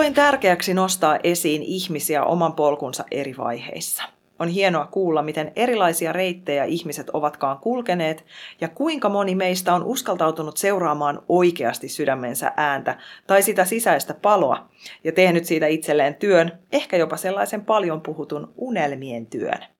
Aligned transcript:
Koin 0.00 0.14
tärkeäksi 0.14 0.74
nostaa 0.74 1.18
esiin 1.24 1.62
ihmisiä 1.62 2.24
oman 2.24 2.52
polkunsa 2.52 3.04
eri 3.10 3.34
vaiheissa. 3.36 4.02
On 4.38 4.48
hienoa 4.48 4.86
kuulla, 4.86 5.22
miten 5.22 5.52
erilaisia 5.56 6.12
reittejä 6.12 6.64
ihmiset 6.64 7.10
ovatkaan 7.12 7.58
kulkeneet 7.58 8.24
ja 8.60 8.68
kuinka 8.68 9.08
moni 9.08 9.34
meistä 9.34 9.74
on 9.74 9.84
uskaltautunut 9.84 10.56
seuraamaan 10.56 11.22
oikeasti 11.28 11.88
sydämensä 11.88 12.52
ääntä 12.56 12.98
tai 13.26 13.42
sitä 13.42 13.64
sisäistä 13.64 14.14
paloa 14.14 14.68
ja 15.04 15.12
tehnyt 15.12 15.44
siitä 15.44 15.66
itselleen 15.66 16.14
työn, 16.14 16.52
ehkä 16.72 16.96
jopa 16.96 17.16
sellaisen 17.16 17.64
paljon 17.64 18.00
puhutun 18.00 18.52
unelmien 18.56 19.26
työn. 19.26 19.79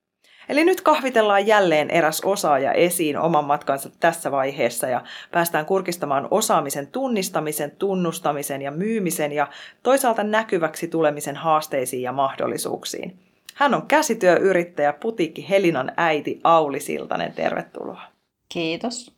Eli 0.51 0.65
nyt 0.65 0.81
kahvitellaan 0.81 1.47
jälleen 1.47 1.91
eräs 1.91 2.21
osaaja 2.25 2.73
esiin 2.73 3.19
oman 3.19 3.45
matkansa 3.45 3.91
tässä 4.01 4.31
vaiheessa 4.31 4.87
ja 4.87 5.03
päästään 5.31 5.67
kurkistamaan 5.67 6.29
osaamisen 6.31 6.87
tunnistamisen, 6.87 7.71
tunnustamisen 7.71 8.63
ja 8.63 8.71
myymisen 8.71 9.33
ja 9.33 9.49
toisaalta 9.83 10.23
näkyväksi 10.25 10.89
tulemisen 10.89 11.37
haasteisiin 11.37 12.03
ja 12.03 12.13
mahdollisuuksiin. 12.13 13.19
Hän 13.55 13.75
on 13.75 13.87
käsityöyrittäjä, 13.87 14.93
putiikki 14.93 15.47
Helinan 15.49 15.93
äiti 15.97 16.41
Auli 16.45 16.81
Siltanen. 16.81 17.33
Tervetuloa. 17.33 18.03
Kiitos. 18.49 19.13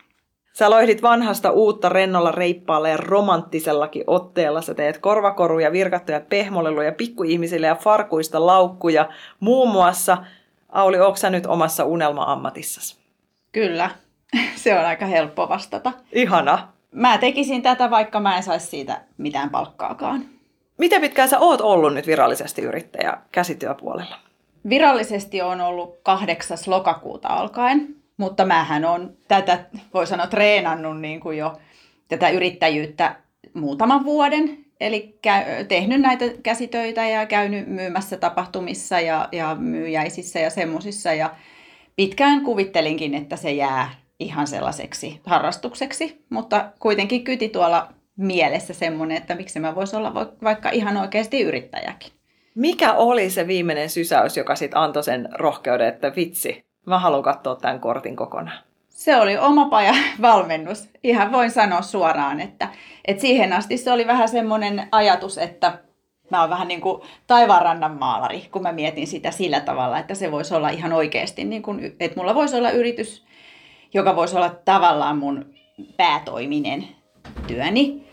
Sä 0.52 0.70
loihdit 0.70 1.02
vanhasta 1.02 1.50
uutta 1.50 1.88
rennolla 1.88 2.32
reippaalla 2.32 2.88
ja 2.88 2.96
romanttisellakin 2.96 4.04
otteella. 4.06 4.60
Sä 4.60 4.74
teet 4.74 4.98
korvakoruja, 4.98 5.72
virkattuja 5.72 6.20
pehmoleluja 6.20 6.92
pikkuihmisille 6.92 7.66
ja 7.66 7.74
farkuista 7.74 8.46
laukkuja. 8.46 9.08
Muun 9.40 9.70
muassa 9.70 10.18
Auli, 10.72 11.00
onko 11.00 11.16
sä 11.16 11.30
nyt 11.30 11.46
omassa 11.46 11.84
unelma-ammatissasi? 11.84 12.96
Kyllä, 13.52 13.90
se 14.62 14.78
on 14.78 14.84
aika 14.84 15.06
helppo 15.06 15.48
vastata. 15.48 15.92
Ihana. 16.12 16.68
Mä 16.92 17.18
tekisin 17.18 17.62
tätä, 17.62 17.90
vaikka 17.90 18.20
mä 18.20 18.36
en 18.36 18.42
saisi 18.42 18.66
siitä 18.66 19.00
mitään 19.18 19.50
palkkaakaan. 19.50 20.24
Miten 20.78 21.00
pitkään 21.00 21.28
sä 21.28 21.38
oot 21.38 21.60
ollut 21.60 21.94
nyt 21.94 22.06
virallisesti 22.06 22.62
yrittäjä 22.62 23.16
käsityöpuolella? 23.32 24.18
Virallisesti 24.68 25.42
on 25.42 25.60
ollut 25.60 25.98
8. 26.02 26.58
lokakuuta 26.66 27.28
alkaen, 27.28 27.96
mutta 28.16 28.44
mähän 28.44 28.84
on 28.84 29.12
tätä, 29.28 29.64
voi 29.94 30.06
sanoa, 30.06 30.26
treenannut 30.26 31.00
niin 31.00 31.20
kuin 31.20 31.38
jo 31.38 31.52
tätä 32.08 32.28
yrittäjyyttä 32.28 33.16
muutaman 33.54 34.04
vuoden. 34.04 34.58
Eli 34.82 35.18
tehnyt 35.68 36.00
näitä 36.00 36.24
käsitöitä 36.42 37.08
ja 37.08 37.26
käynyt 37.26 37.68
myymässä 37.68 38.16
tapahtumissa 38.16 39.00
ja, 39.00 39.28
ja 39.32 39.54
myyjäisissä 39.54 40.38
ja 40.38 40.50
semmoisissa. 40.50 41.12
Ja 41.12 41.30
pitkään 41.96 42.40
kuvittelinkin, 42.40 43.14
että 43.14 43.36
se 43.36 43.52
jää 43.52 43.90
ihan 44.18 44.46
sellaiseksi 44.46 45.20
harrastukseksi, 45.26 46.24
mutta 46.30 46.72
kuitenkin 46.78 47.24
kyti 47.24 47.48
tuolla 47.48 47.88
mielessä 48.16 48.74
semmoinen, 48.74 49.16
että 49.16 49.34
miksi 49.34 49.60
mä 49.60 49.74
voisi 49.74 49.96
olla 49.96 50.14
vaikka 50.42 50.70
ihan 50.70 50.96
oikeasti 50.96 51.42
yrittäjäkin. 51.42 52.12
Mikä 52.54 52.92
oli 52.92 53.30
se 53.30 53.46
viimeinen 53.46 53.90
sysäys, 53.90 54.36
joka 54.36 54.56
sitten 54.56 54.78
antoi 54.78 55.04
sen 55.04 55.28
rohkeuden, 55.32 55.88
että 55.88 56.12
vitsi, 56.16 56.64
mä 56.86 56.98
haluan 56.98 57.22
katsoa 57.22 57.56
tämän 57.56 57.80
kortin 57.80 58.16
kokonaan? 58.16 58.71
Se 59.02 59.16
oli 59.16 59.38
oma 59.38 59.68
paja 59.68 59.94
valmennus. 60.22 60.88
Ihan 61.04 61.32
voin 61.32 61.50
sanoa 61.50 61.82
suoraan, 61.82 62.40
että, 62.40 62.68
että 63.04 63.20
siihen 63.20 63.52
asti 63.52 63.76
se 63.76 63.92
oli 63.92 64.06
vähän 64.06 64.28
semmoinen 64.28 64.88
ajatus, 64.92 65.38
että 65.38 65.78
mä 66.30 66.40
oon 66.40 66.50
vähän 66.50 66.68
niin 66.68 66.80
kuin 66.80 67.02
taivaanrannan 67.26 67.98
maalari, 67.98 68.48
kun 68.52 68.62
mä 68.62 68.72
mietin 68.72 69.06
sitä 69.06 69.30
sillä 69.30 69.60
tavalla, 69.60 69.98
että 69.98 70.14
se 70.14 70.32
voisi 70.32 70.54
olla 70.54 70.68
ihan 70.68 70.92
oikeasti, 70.92 71.44
niin 71.44 71.62
kuin, 71.62 71.96
että 72.00 72.20
mulla 72.20 72.34
voisi 72.34 72.56
olla 72.56 72.70
yritys, 72.70 73.24
joka 73.94 74.16
voisi 74.16 74.36
olla 74.36 74.54
tavallaan 74.64 75.18
mun 75.18 75.54
päätoiminen 75.96 76.84
työni. 77.46 78.06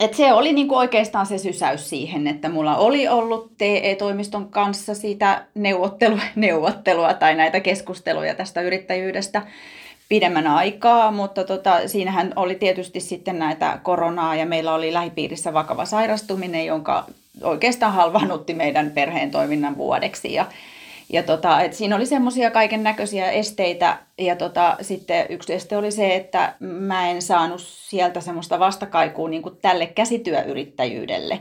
Et 0.00 0.14
se 0.14 0.32
oli 0.32 0.52
niinku 0.52 0.76
oikeastaan 0.76 1.26
se 1.26 1.38
sysäys 1.38 1.88
siihen, 1.88 2.26
että 2.26 2.48
mulla 2.48 2.76
oli 2.76 3.08
ollut 3.08 3.52
TE-toimiston 3.58 4.50
kanssa 4.50 4.94
sitä 4.94 5.44
neuvottelua, 5.54 6.20
neuvottelua 6.36 7.14
tai 7.14 7.34
näitä 7.34 7.60
keskusteluja 7.60 8.34
tästä 8.34 8.60
yrittäjyydestä 8.60 9.42
pidemmän 10.08 10.46
aikaa, 10.46 11.10
mutta 11.10 11.44
tota, 11.44 11.88
siinähän 11.88 12.32
oli 12.36 12.54
tietysti 12.54 13.00
sitten 13.00 13.38
näitä 13.38 13.78
koronaa 13.82 14.36
ja 14.36 14.46
meillä 14.46 14.74
oli 14.74 14.92
lähipiirissä 14.92 15.52
vakava 15.52 15.84
sairastuminen, 15.84 16.66
jonka 16.66 17.04
oikeastaan 17.42 17.92
halvannutti 17.92 18.54
meidän 18.54 18.90
perheen 18.90 19.30
toiminnan 19.30 19.76
vuodeksi. 19.76 20.32
Ja, 20.32 20.46
ja 21.12 21.22
tota, 21.22 21.60
et 21.60 21.72
siinä 21.72 21.96
oli 21.96 22.06
semmoisia 22.06 22.50
kaiken 22.50 22.82
näköisiä 22.82 23.30
esteitä 23.30 23.98
ja 24.18 24.36
tota, 24.36 24.76
sitten 24.80 25.26
yksi 25.28 25.54
este 25.54 25.76
oli 25.76 25.90
se, 25.90 26.14
että 26.16 26.54
mä 26.60 27.10
en 27.10 27.22
saanut 27.22 27.60
sieltä 27.60 28.20
semmoista 28.20 28.58
vastakaikua 28.58 29.28
niin 29.28 29.42
kuin 29.42 29.58
tälle 29.62 29.86
käsityöyrittäjyydelle. 29.86 31.40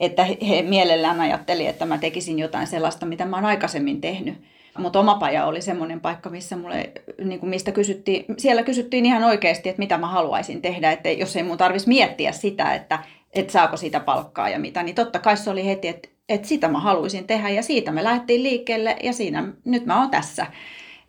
Että 0.00 0.24
he 0.24 0.62
mielellään 0.62 1.20
ajatteli, 1.20 1.66
että 1.66 1.86
mä 1.86 1.98
tekisin 1.98 2.38
jotain 2.38 2.66
sellaista, 2.66 3.06
mitä 3.06 3.24
mä 3.24 3.36
oon 3.36 3.46
aikaisemmin 3.46 4.00
tehnyt. 4.00 4.34
Mutta 4.78 4.98
oma 4.98 5.14
paja 5.14 5.46
oli 5.46 5.62
semmoinen 5.62 6.00
paikka, 6.00 6.30
missä 6.30 6.56
mulle, 6.56 6.90
niin 7.24 7.40
kuin 7.40 7.50
mistä 7.50 7.72
kysyttiin, 7.72 8.24
siellä 8.38 8.62
kysyttiin 8.62 9.06
ihan 9.06 9.24
oikeasti, 9.24 9.68
että 9.68 9.82
mitä 9.82 9.98
mä 9.98 10.06
haluaisin 10.06 10.62
tehdä, 10.62 10.92
että 10.92 11.10
jos 11.10 11.36
ei 11.36 11.42
mun 11.42 11.58
tarvitsisi 11.58 11.88
miettiä 11.88 12.32
sitä, 12.32 12.74
että, 12.74 12.98
että 13.32 13.52
saako 13.52 13.76
siitä 13.76 14.00
palkkaa 14.00 14.48
ja 14.48 14.58
mitä, 14.58 14.82
niin 14.82 14.94
totta 14.94 15.18
kai 15.18 15.36
se 15.36 15.50
oli 15.50 15.66
heti, 15.66 15.88
että, 15.88 16.08
että 16.28 16.48
sitä 16.48 16.68
mä 16.68 16.80
haluaisin 16.80 17.26
tehdä 17.26 17.48
ja 17.48 17.62
siitä 17.62 17.92
me 17.92 18.04
lähdettiin 18.04 18.42
liikkeelle 18.42 18.96
ja 19.02 19.12
siinä 19.12 19.44
nyt 19.64 19.86
mä 19.86 20.00
oon 20.00 20.10
tässä. 20.10 20.46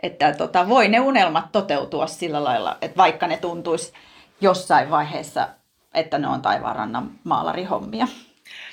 Että 0.04 0.34
tota, 0.34 0.70
voi 0.70 0.88
ne 0.88 1.00
unelmat 1.00 1.52
toteutua 1.52 2.08
sillä 2.08 2.44
lailla, 2.44 2.78
että 2.82 2.98
vaikka 2.98 3.28
ne 3.28 3.38
tuntuisi 3.38 3.94
jossain 4.42 4.90
vaiheessa, 4.90 5.50
että 5.94 6.18
ne 6.18 6.28
on 6.28 6.42
taivaanrannan 6.42 7.12
maalarihommia. 7.24 8.08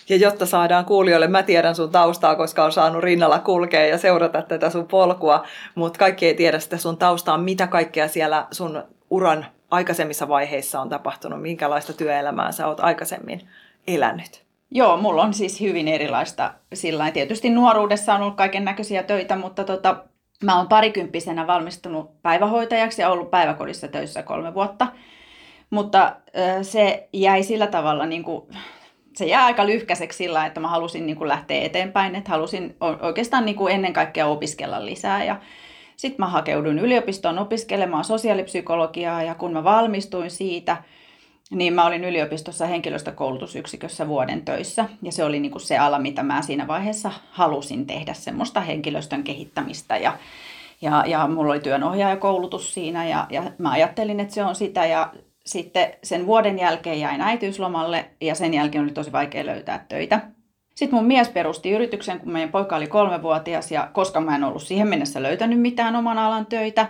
Ja 0.08 0.16
jotta 0.16 0.46
saadaan 0.46 0.84
kuulijoille, 0.84 1.26
mä 1.26 1.42
tiedän 1.42 1.74
sun 1.74 1.90
taustaa, 1.90 2.36
koska 2.36 2.64
on 2.64 2.72
saanut 2.72 3.02
rinnalla 3.02 3.38
kulkea 3.38 3.86
ja 3.86 3.98
seurata 3.98 4.42
tätä 4.42 4.70
sun 4.70 4.86
polkua, 4.86 5.44
mutta 5.74 5.98
kaikki 5.98 6.26
ei 6.26 6.34
tiedä 6.34 6.58
sitä 6.58 6.76
sun 6.76 6.96
taustaa, 6.96 7.38
mitä 7.38 7.66
kaikkea 7.66 8.08
siellä 8.08 8.46
sun 8.50 8.82
uran 9.10 9.46
aikaisemmissa 9.70 10.28
vaiheissa 10.28 10.80
on 10.80 10.88
tapahtunut, 10.88 11.42
minkälaista 11.42 11.92
työelämää 11.92 12.52
sä 12.52 12.66
oot 12.66 12.80
aikaisemmin 12.80 13.40
elänyt. 13.86 14.44
Joo, 14.70 14.96
mulla 14.96 15.22
on 15.22 15.34
siis 15.34 15.60
hyvin 15.60 15.88
erilaista 15.88 16.54
sillä 16.74 17.10
Tietysti 17.10 17.50
nuoruudessa 17.50 18.14
on 18.14 18.22
ollut 18.22 18.36
kaiken 18.36 18.64
näköisiä 18.64 19.02
töitä, 19.02 19.36
mutta 19.36 19.64
tota, 19.64 19.96
mä 20.44 20.56
oon 20.56 20.68
parikymppisenä 20.68 21.46
valmistunut 21.46 22.22
päivähoitajaksi 22.22 23.02
ja 23.02 23.10
ollut 23.10 23.30
päiväkodissa 23.30 23.88
töissä 23.88 24.22
kolme 24.22 24.54
vuotta. 24.54 24.86
Mutta 25.70 26.16
se 26.62 27.08
jäi 27.12 27.42
sillä 27.42 27.66
tavalla 27.66 28.06
niin 28.06 28.24
kuin 28.24 28.46
se 29.18 29.26
jää 29.26 29.44
aika 29.44 29.66
lyhkäiseksi 29.66 30.16
sillä, 30.16 30.46
että 30.46 30.60
mä 30.60 30.68
halusin 30.68 31.06
niin 31.06 31.16
kuin 31.16 31.28
lähteä 31.28 31.62
eteenpäin, 31.62 32.14
että 32.14 32.30
halusin 32.30 32.76
oikeastaan 33.00 33.44
niin 33.44 33.56
kuin 33.56 33.74
ennen 33.74 33.92
kaikkea 33.92 34.26
opiskella 34.26 34.86
lisää. 34.86 35.24
Ja 35.24 35.40
sitten 35.96 36.24
mä 36.24 36.28
hakeuduin 36.28 36.78
yliopistoon 36.78 37.38
opiskelemaan 37.38 38.04
sosiaalipsykologiaa 38.04 39.22
ja 39.22 39.34
kun 39.34 39.52
mä 39.52 39.64
valmistuin 39.64 40.30
siitä, 40.30 40.76
niin 41.50 41.74
mä 41.74 41.86
olin 41.86 42.04
yliopistossa 42.04 42.66
henkilöstökoulutusyksikössä 42.66 44.08
vuoden 44.08 44.44
töissä. 44.44 44.84
Ja 45.02 45.12
se 45.12 45.24
oli 45.24 45.40
niin 45.40 45.52
kuin 45.52 45.62
se 45.62 45.78
ala, 45.78 45.98
mitä 45.98 46.22
mä 46.22 46.42
siinä 46.42 46.66
vaiheessa 46.66 47.10
halusin 47.30 47.86
tehdä, 47.86 48.14
semmoista 48.14 48.60
henkilöstön 48.60 49.24
kehittämistä. 49.24 49.96
Ja, 49.96 50.18
ja, 50.80 51.04
ja 51.06 51.26
mulla 51.26 51.52
oli 51.52 51.60
työnohjaajakoulutus 51.60 52.74
siinä 52.74 53.08
ja, 53.08 53.26
ja 53.30 53.42
mä 53.58 53.70
ajattelin, 53.70 54.20
että 54.20 54.34
se 54.34 54.44
on 54.44 54.54
sitä. 54.54 54.86
Ja 54.86 55.12
sitten 55.48 55.92
sen 56.02 56.26
vuoden 56.26 56.58
jälkeen 56.58 57.00
jäin 57.00 57.20
äitiyslomalle 57.20 58.10
ja 58.20 58.34
sen 58.34 58.54
jälkeen 58.54 58.84
oli 58.84 58.92
tosi 58.92 59.12
vaikea 59.12 59.46
löytää 59.46 59.86
töitä. 59.88 60.20
Sitten 60.74 60.98
mun 60.98 61.06
mies 61.06 61.28
perusti 61.28 61.70
yrityksen, 61.70 62.20
kun 62.20 62.32
meidän 62.32 62.50
poika 62.50 62.76
oli 62.76 62.86
kolmevuotias 62.86 63.72
ja 63.72 63.88
koska 63.92 64.20
mä 64.20 64.36
en 64.36 64.44
ollut 64.44 64.62
siihen 64.62 64.88
mennessä 64.88 65.22
löytänyt 65.22 65.60
mitään 65.60 65.96
oman 65.96 66.18
alan 66.18 66.46
töitä, 66.46 66.86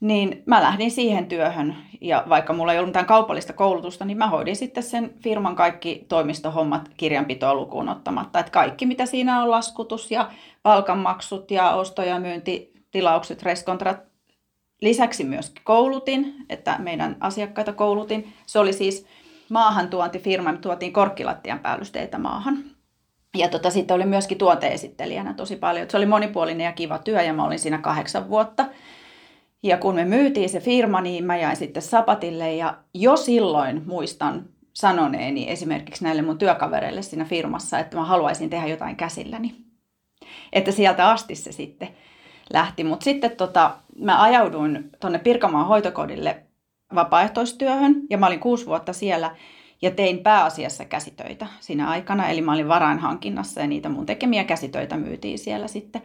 niin 0.00 0.42
mä 0.46 0.62
lähdin 0.62 0.90
siihen 0.90 1.26
työhön. 1.26 1.76
Ja 2.00 2.24
vaikka 2.28 2.52
mulla 2.52 2.72
ei 2.72 2.78
ollut 2.78 2.88
mitään 2.88 3.06
kaupallista 3.06 3.52
koulutusta, 3.52 4.04
niin 4.04 4.18
mä 4.18 4.26
hoidin 4.26 4.56
sitten 4.56 4.82
sen 4.82 5.14
firman 5.22 5.56
kaikki 5.56 6.06
toimistohommat 6.08 6.90
kirjanpitoa 6.96 7.54
lukuun 7.54 7.88
ottamatta. 7.88 8.38
Että 8.38 8.52
kaikki, 8.52 8.86
mitä 8.86 9.06
siinä 9.06 9.42
on, 9.42 9.50
laskutus 9.50 10.10
ja 10.10 10.30
palkanmaksut 10.62 11.50
ja 11.50 11.70
osto- 11.70 12.02
ja 12.02 12.20
myyntitilaukset, 12.20 13.42
reskontrat, 13.42 14.11
Lisäksi 14.82 15.24
myös 15.24 15.52
koulutin, 15.64 16.34
että 16.48 16.76
meidän 16.78 17.16
asiakkaita 17.20 17.72
koulutin. 17.72 18.32
Se 18.46 18.58
oli 18.58 18.72
siis 18.72 19.06
maahantuontifirma, 19.48 20.52
me 20.52 20.58
tuotiin 20.58 20.92
korkkilattian 20.92 21.58
päällysteitä 21.58 22.18
maahan. 22.18 22.64
Ja 23.36 23.48
tota, 23.48 23.70
sitten 23.70 23.94
oli 23.94 24.06
myöskin 24.06 24.38
tuonteesittelijänä 24.38 25.34
tosi 25.34 25.56
paljon. 25.56 25.90
Se 25.90 25.96
oli 25.96 26.06
monipuolinen 26.06 26.64
ja 26.64 26.72
kiva 26.72 26.98
työ 26.98 27.22
ja 27.22 27.32
mä 27.32 27.44
olin 27.44 27.58
siinä 27.58 27.78
kahdeksan 27.78 28.28
vuotta. 28.28 28.66
Ja 29.62 29.76
kun 29.76 29.94
me 29.94 30.04
myytiin 30.04 30.48
se 30.48 30.60
firma, 30.60 31.00
niin 31.00 31.24
mä 31.24 31.36
jäin 31.36 31.56
sitten 31.56 31.82
sapatille 31.82 32.54
ja 32.54 32.78
jo 32.94 33.16
silloin 33.16 33.82
muistan 33.86 34.44
sanoneeni 34.74 35.50
esimerkiksi 35.50 36.04
näille 36.04 36.22
mun 36.22 36.38
työkavereille 36.38 37.02
siinä 37.02 37.24
firmassa, 37.24 37.78
että 37.78 37.96
mä 37.96 38.04
haluaisin 38.04 38.50
tehdä 38.50 38.66
jotain 38.66 38.96
käsilläni. 38.96 39.54
Että 40.52 40.72
sieltä 40.72 41.10
asti 41.10 41.34
se 41.34 41.52
sitten 41.52 41.88
lähti. 42.52 42.84
Mutta 42.84 43.04
sitten 43.04 43.30
tota, 43.30 43.76
mä 43.98 44.22
ajauduin 44.22 44.90
tuonne 45.00 45.18
Pirkanmaan 45.18 45.66
hoitokodille 45.66 46.42
vapaaehtoistyöhön 46.94 48.02
ja 48.10 48.18
mä 48.18 48.26
olin 48.26 48.40
kuusi 48.40 48.66
vuotta 48.66 48.92
siellä 48.92 49.36
ja 49.82 49.90
tein 49.90 50.18
pääasiassa 50.18 50.84
käsitöitä 50.84 51.46
siinä 51.60 51.88
aikana. 51.88 52.28
Eli 52.28 52.40
mä 52.40 52.52
olin 52.52 52.68
varainhankinnassa 52.68 53.60
ja 53.60 53.66
niitä 53.66 53.88
mun 53.88 54.06
tekemiä 54.06 54.44
käsitöitä 54.44 54.96
myytiin 54.96 55.38
siellä 55.38 55.68
sitten. 55.68 56.02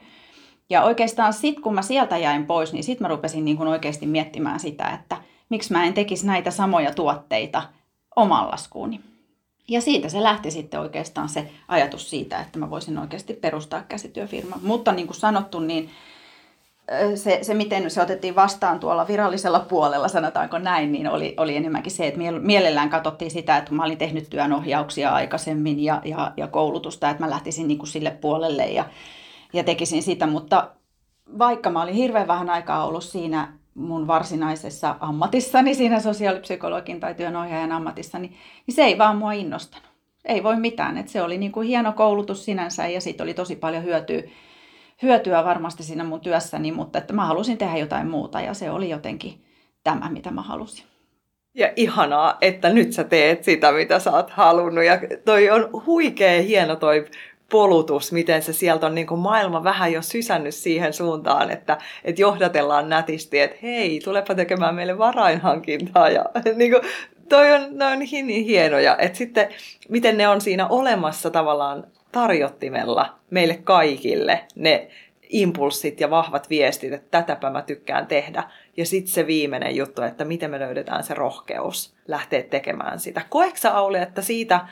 Ja 0.69 0.83
oikeastaan 0.83 1.33
sitten 1.33 1.63
kun 1.63 1.73
mä 1.73 1.81
sieltä 1.81 2.17
jäin 2.17 2.45
pois, 2.45 2.73
niin 2.73 2.83
sitten 2.83 3.05
mä 3.05 3.07
rupesin 3.07 3.45
niin 3.45 3.57
kuin 3.57 3.69
oikeasti 3.69 4.05
miettimään 4.05 4.59
sitä, 4.59 4.87
että 4.87 5.17
miksi 5.49 5.73
mä 5.73 5.85
en 5.85 5.93
tekisi 5.93 6.27
näitä 6.27 6.51
samoja 6.51 6.93
tuotteita 6.93 7.63
oman 8.15 8.47
laskuuni. 8.47 8.99
Ja 9.67 9.81
siitä 9.81 10.09
se 10.09 10.23
lähti 10.23 10.51
sitten 10.51 10.79
oikeastaan 10.79 11.29
se 11.29 11.49
ajatus 11.67 12.09
siitä, 12.09 12.39
että 12.39 12.59
mä 12.59 12.69
voisin 12.69 12.97
oikeasti 12.97 13.33
perustaa 13.33 13.83
käsityöfirma. 13.83 14.59
Mutta 14.61 14.91
niin 14.91 15.07
kuin 15.07 15.17
sanottu, 15.17 15.59
niin 15.59 15.89
se, 17.15 17.39
se, 17.41 17.53
miten 17.53 17.91
se 17.91 18.01
otettiin 18.01 18.35
vastaan 18.35 18.79
tuolla 18.79 19.07
virallisella 19.07 19.59
puolella, 19.59 20.07
sanotaanko 20.07 20.57
näin, 20.57 20.91
niin 20.91 21.09
oli, 21.09 21.33
oli 21.37 21.55
enemmänkin 21.55 21.91
se, 21.91 22.07
että 22.07 22.19
mielellään 22.41 22.89
katsottiin 22.89 23.31
sitä, 23.31 23.57
että 23.57 23.73
mä 23.73 23.83
olin 23.83 23.97
tehnyt 23.97 24.29
työnohjauksia 24.29 25.09
aikaisemmin 25.09 25.83
ja, 25.83 26.01
ja, 26.05 26.31
ja 26.37 26.47
koulutusta, 26.47 27.09
että 27.09 27.23
mä 27.23 27.29
lähtisin 27.29 27.67
niin 27.67 27.77
kuin 27.77 27.87
sille 27.87 28.11
puolelle 28.11 28.65
ja, 28.65 28.85
ja 29.53 29.63
tekisin 29.63 30.03
sitä, 30.03 30.27
mutta 30.27 30.69
vaikka 31.39 31.69
mä 31.69 31.81
olin 31.81 31.93
hirveän 31.93 32.27
vähän 32.27 32.49
aikaa 32.49 32.87
ollut 32.87 33.03
siinä 33.03 33.53
mun 33.73 34.07
varsinaisessa 34.07 34.95
ammatissani, 34.99 35.73
siinä 35.73 35.99
sosiaalipsykologin 35.99 36.99
tai 36.99 37.15
työnohjaajan 37.15 37.71
ammatissani, 37.71 38.27
niin 38.67 38.75
se 38.75 38.83
ei 38.83 38.97
vaan 38.97 39.17
mua 39.17 39.31
innostanut. 39.31 39.87
Ei 40.25 40.43
voi 40.43 40.59
mitään, 40.59 40.97
että 40.97 41.11
se 41.11 41.21
oli 41.21 41.37
niin 41.37 41.51
kuin 41.51 41.67
hieno 41.67 41.93
koulutus 41.93 42.45
sinänsä 42.45 42.87
ja 42.87 43.01
siitä 43.01 43.23
oli 43.23 43.33
tosi 43.33 43.55
paljon 43.55 43.83
hyötyä 43.83 44.23
hyötyä 45.01 45.43
varmasti 45.43 45.83
siinä 45.83 46.03
mun 46.03 46.19
työssäni, 46.19 46.71
mutta 46.71 46.99
että 46.99 47.13
mä 47.13 47.25
halusin 47.25 47.57
tehdä 47.57 47.77
jotain 47.77 48.07
muuta 48.07 48.41
ja 48.41 48.53
se 48.53 48.71
oli 48.71 48.89
jotenkin 48.89 49.45
tämä, 49.83 50.09
mitä 50.09 50.31
mä 50.31 50.41
halusin. 50.41 50.85
Ja 51.53 51.71
ihanaa, 51.75 52.37
että 52.41 52.69
nyt 52.69 52.93
sä 52.93 53.03
teet 53.03 53.43
sitä, 53.43 53.71
mitä 53.71 53.99
sä 53.99 54.11
oot 54.11 54.29
halunnut. 54.29 54.83
Ja 54.83 54.99
toi 55.25 55.49
on 55.49 55.69
huikea 55.85 56.41
hieno 56.41 56.75
toi 56.75 57.05
polutus, 57.51 58.11
miten 58.11 58.43
se 58.43 58.53
sieltä 58.53 58.85
on 58.85 58.95
niin 58.95 59.07
kuin 59.07 59.19
maailma 59.19 59.63
vähän 59.63 59.93
jo 59.93 60.01
sysännyt 60.01 60.55
siihen 60.55 60.93
suuntaan, 60.93 61.51
että, 61.51 61.77
että 62.03 62.21
johdatellaan 62.21 62.89
nätisti, 62.89 63.39
että 63.39 63.57
hei, 63.63 63.99
tulepa 64.03 64.35
tekemään 64.35 64.75
meille 64.75 64.97
varainhankintaa. 64.97 66.09
Ja, 66.09 66.25
niin 66.55 66.71
kuin, 66.71 66.83
toi 67.29 67.51
on, 67.51 67.77
ne 67.77 67.85
on 67.85 67.99
niin 67.99 68.45
hienoja, 68.45 68.97
että 68.97 69.17
sitten 69.17 69.47
miten 69.89 70.17
ne 70.17 70.27
on 70.27 70.41
siinä 70.41 70.67
olemassa 70.67 71.29
tavallaan 71.29 71.83
tarjottimella 72.11 73.13
meille 73.29 73.59
kaikille 73.63 74.47
ne 74.55 74.87
impulssit 75.29 75.99
ja 75.99 76.09
vahvat 76.09 76.49
viestit, 76.49 76.93
että 76.93 77.07
tätäpä 77.11 77.49
mä 77.49 77.61
tykkään 77.61 78.07
tehdä. 78.07 78.43
Ja 78.77 78.85
sitten 78.85 79.13
se 79.13 79.27
viimeinen 79.27 79.75
juttu, 79.75 80.01
että 80.01 80.25
miten 80.25 80.51
me 80.51 80.59
löydetään 80.59 81.03
se 81.03 81.13
rohkeus 81.13 81.95
lähteä 82.07 82.43
tekemään 82.43 82.99
sitä. 82.99 83.21
Koeksa 83.29 83.69
Auli, 83.69 83.97
että 83.97 84.21
siitä 84.21 84.67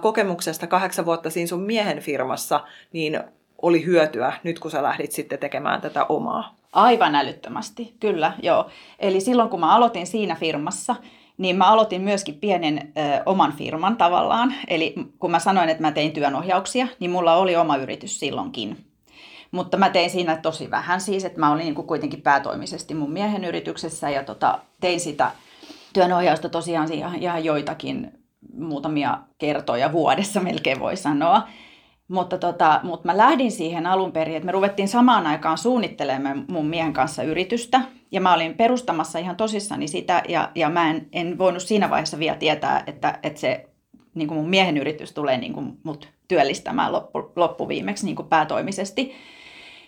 kokemuksesta 0.00 0.66
kahdeksan 0.66 1.06
vuotta 1.06 1.30
siinä 1.30 1.46
sun 1.46 1.62
miehen 1.62 2.00
firmassa, 2.00 2.60
niin 2.92 3.20
oli 3.62 3.84
hyötyä 3.84 4.32
nyt 4.42 4.58
kun 4.58 4.70
sä 4.70 4.82
lähdit 4.82 5.12
sitten 5.12 5.38
tekemään 5.38 5.80
tätä 5.80 6.04
omaa? 6.04 6.56
Aivan 6.72 7.14
älyttömästi, 7.14 7.94
kyllä, 8.00 8.32
joo. 8.42 8.70
Eli 8.98 9.20
silloin 9.20 9.48
kun 9.48 9.60
mä 9.60 9.74
aloitin 9.74 10.06
siinä 10.06 10.34
firmassa, 10.34 10.96
niin 11.40 11.56
mä 11.56 11.66
aloitin 11.66 12.02
myöskin 12.02 12.34
pienen 12.34 12.78
ö, 12.78 13.22
oman 13.26 13.52
firman 13.52 13.96
tavallaan. 13.96 14.54
Eli 14.68 14.94
kun 15.18 15.30
mä 15.30 15.38
sanoin, 15.38 15.68
että 15.68 15.82
mä 15.82 15.92
tein 15.92 16.12
työnohjauksia, 16.12 16.86
niin 17.00 17.10
mulla 17.10 17.34
oli 17.34 17.56
oma 17.56 17.76
yritys 17.76 18.20
silloinkin. 18.20 18.76
Mutta 19.50 19.76
mä 19.76 19.90
tein 19.90 20.10
siinä 20.10 20.36
tosi 20.36 20.70
vähän 20.70 21.00
siis, 21.00 21.24
että 21.24 21.40
mä 21.40 21.52
olin 21.52 21.64
niin 21.64 21.74
kuin 21.74 21.86
kuitenkin 21.86 22.22
päätoimisesti 22.22 22.94
mun 22.94 23.12
miehen 23.12 23.44
yrityksessä 23.44 24.10
ja 24.10 24.24
tota, 24.24 24.58
tein 24.80 25.00
sitä 25.00 25.30
työnohjausta 25.92 26.48
tosiaan 26.48 26.92
ihan, 26.92 27.22
ihan 27.22 27.44
joitakin 27.44 28.10
muutamia 28.54 29.18
kertoja 29.38 29.92
vuodessa 29.92 30.40
melkein 30.50 30.80
voi 30.80 30.96
sanoa. 30.96 31.48
Mutta, 32.08 32.38
tota, 32.38 32.80
mutta 32.82 33.06
mä 33.06 33.16
lähdin 33.16 33.52
siihen 33.52 33.86
alun 33.86 34.12
perin, 34.12 34.36
että 34.36 34.46
me 34.46 34.52
ruvettiin 34.52 34.88
samaan 34.88 35.26
aikaan 35.26 35.58
suunnittelemaan 35.58 36.44
mun 36.48 36.66
miehen 36.66 36.92
kanssa 36.92 37.22
yritystä. 37.22 37.80
Ja 38.12 38.20
mä 38.20 38.34
olin 38.34 38.54
perustamassa 38.54 39.18
ihan 39.18 39.36
tosissani 39.36 39.88
sitä, 39.88 40.22
ja, 40.28 40.50
ja 40.54 40.70
mä 40.70 40.90
en, 40.90 41.08
en 41.12 41.38
voinut 41.38 41.62
siinä 41.62 41.90
vaiheessa 41.90 42.18
vielä 42.18 42.36
tietää, 42.36 42.84
että, 42.86 43.18
että 43.22 43.40
se 43.40 43.66
niin 44.14 44.28
kuin 44.28 44.38
mun 44.38 44.50
miehen 44.50 44.76
yritys 44.76 45.12
tulee 45.12 45.38
niin 45.38 45.52
kuin 45.52 45.78
mut 45.82 46.08
työllistämään 46.28 46.92
loppu, 46.92 47.32
loppuviimeksi 47.36 48.06
niin 48.06 48.16
kuin 48.16 48.28
päätoimisesti. 48.28 49.14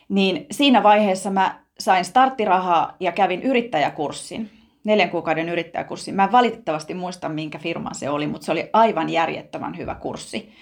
Niin 0.09 0.47
siinä 0.51 0.83
vaiheessa 0.83 1.31
mä 1.31 1.63
sain 1.79 2.05
starttirahaa 2.05 2.97
ja 3.01 3.13
kävin 3.13 3.43
yrittäjäkurssin, 3.43 4.51
neljän 4.85 5.11
kuukauden 5.11 5.49
yrittäjäkurssin. 5.49 6.15
Mä 6.15 6.25
en 6.25 6.33
valitettavasti 6.33 6.95
muista, 6.95 7.29
minkä 7.29 7.59
firman 7.59 7.95
se 7.95 8.11
oli, 8.11 8.27
mutta 8.27 8.45
se 8.45 8.53
oli 8.53 8.71
aivan 8.73 9.09
järjettömän 9.09 9.77
hyvä 9.77 9.95
kurssi. 9.95 10.53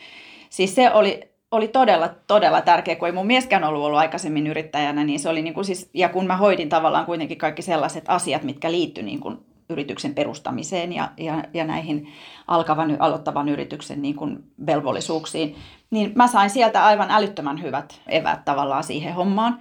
Siis 0.50 0.74
se 0.74 0.92
oli 0.92 1.29
oli 1.50 1.68
todella, 1.68 2.08
todella 2.26 2.60
tärkeä, 2.60 2.96
kun 2.96 3.08
ei 3.08 3.12
mun 3.12 3.26
mieskään 3.26 3.64
ollut 3.64 3.84
ollut 3.84 3.98
aikaisemmin 3.98 4.46
yrittäjänä, 4.46 5.04
niin 5.04 5.20
se 5.20 5.28
oli 5.28 5.42
niin 5.42 5.54
kuin 5.54 5.64
siis, 5.64 5.90
ja 5.94 6.08
kun 6.08 6.26
mä 6.26 6.36
hoidin 6.36 6.68
tavallaan 6.68 7.06
kuitenkin 7.06 7.38
kaikki 7.38 7.62
sellaiset 7.62 8.04
asiat, 8.08 8.42
mitkä 8.42 8.72
liittyi 8.72 9.04
niin 9.04 9.20
kuin 9.20 9.38
yrityksen 9.70 10.14
perustamiseen 10.14 10.92
ja, 10.92 11.08
ja, 11.16 11.44
ja 11.54 11.64
näihin 11.64 12.08
alkavan, 12.46 12.96
aloittavan 12.98 13.48
yrityksen 13.48 14.02
niin 14.02 14.16
kuin 14.16 14.44
velvollisuuksiin, 14.66 15.56
niin 15.90 16.12
mä 16.14 16.26
sain 16.26 16.50
sieltä 16.50 16.84
aivan 16.84 17.10
älyttömän 17.10 17.62
hyvät 17.62 18.00
evät 18.08 18.44
tavallaan 18.44 18.84
siihen 18.84 19.14
hommaan. 19.14 19.58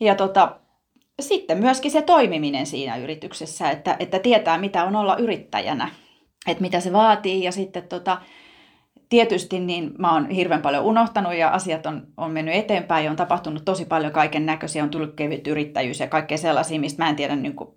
Ja 0.00 0.14
tota, 0.14 0.56
sitten 1.20 1.58
myöskin 1.58 1.90
se 1.90 2.02
toimiminen 2.02 2.66
siinä 2.66 2.96
yrityksessä, 2.96 3.70
että, 3.70 3.96
että 3.98 4.18
tietää 4.18 4.58
mitä 4.58 4.84
on 4.84 4.96
olla 4.96 5.16
yrittäjänä, 5.16 5.90
että 6.46 6.62
mitä 6.62 6.80
se 6.80 6.92
vaatii 6.92 7.44
ja 7.44 7.52
sitten 7.52 7.82
tota, 7.82 8.18
tietysti 9.08 9.60
niin 9.60 9.92
mä 9.98 10.12
oon 10.12 10.30
hirveän 10.30 10.62
paljon 10.62 10.84
unohtanut 10.84 11.34
ja 11.34 11.48
asiat 11.48 11.86
on, 11.86 12.06
on 12.16 12.30
mennyt 12.30 12.54
eteenpäin 12.54 13.04
ja 13.04 13.10
on 13.10 13.16
tapahtunut 13.16 13.64
tosi 13.64 13.84
paljon 13.84 14.12
kaiken 14.12 14.46
näköisiä, 14.46 14.82
on 14.82 14.90
tullut 14.90 15.14
kevyt 15.16 15.46
yrittäjyys 15.46 16.00
ja 16.00 16.06
kaikkea 16.06 16.38
sellaisia, 16.38 16.80
mistä 16.80 17.02
mä 17.02 17.08
en 17.08 17.16
tiedä, 17.16 17.36
niin 17.36 17.56
kuin, 17.56 17.70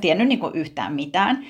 tiennyt 0.00 0.28
niin 0.28 0.38
kuin 0.38 0.54
yhtään 0.54 0.92
mitään. 0.92 1.46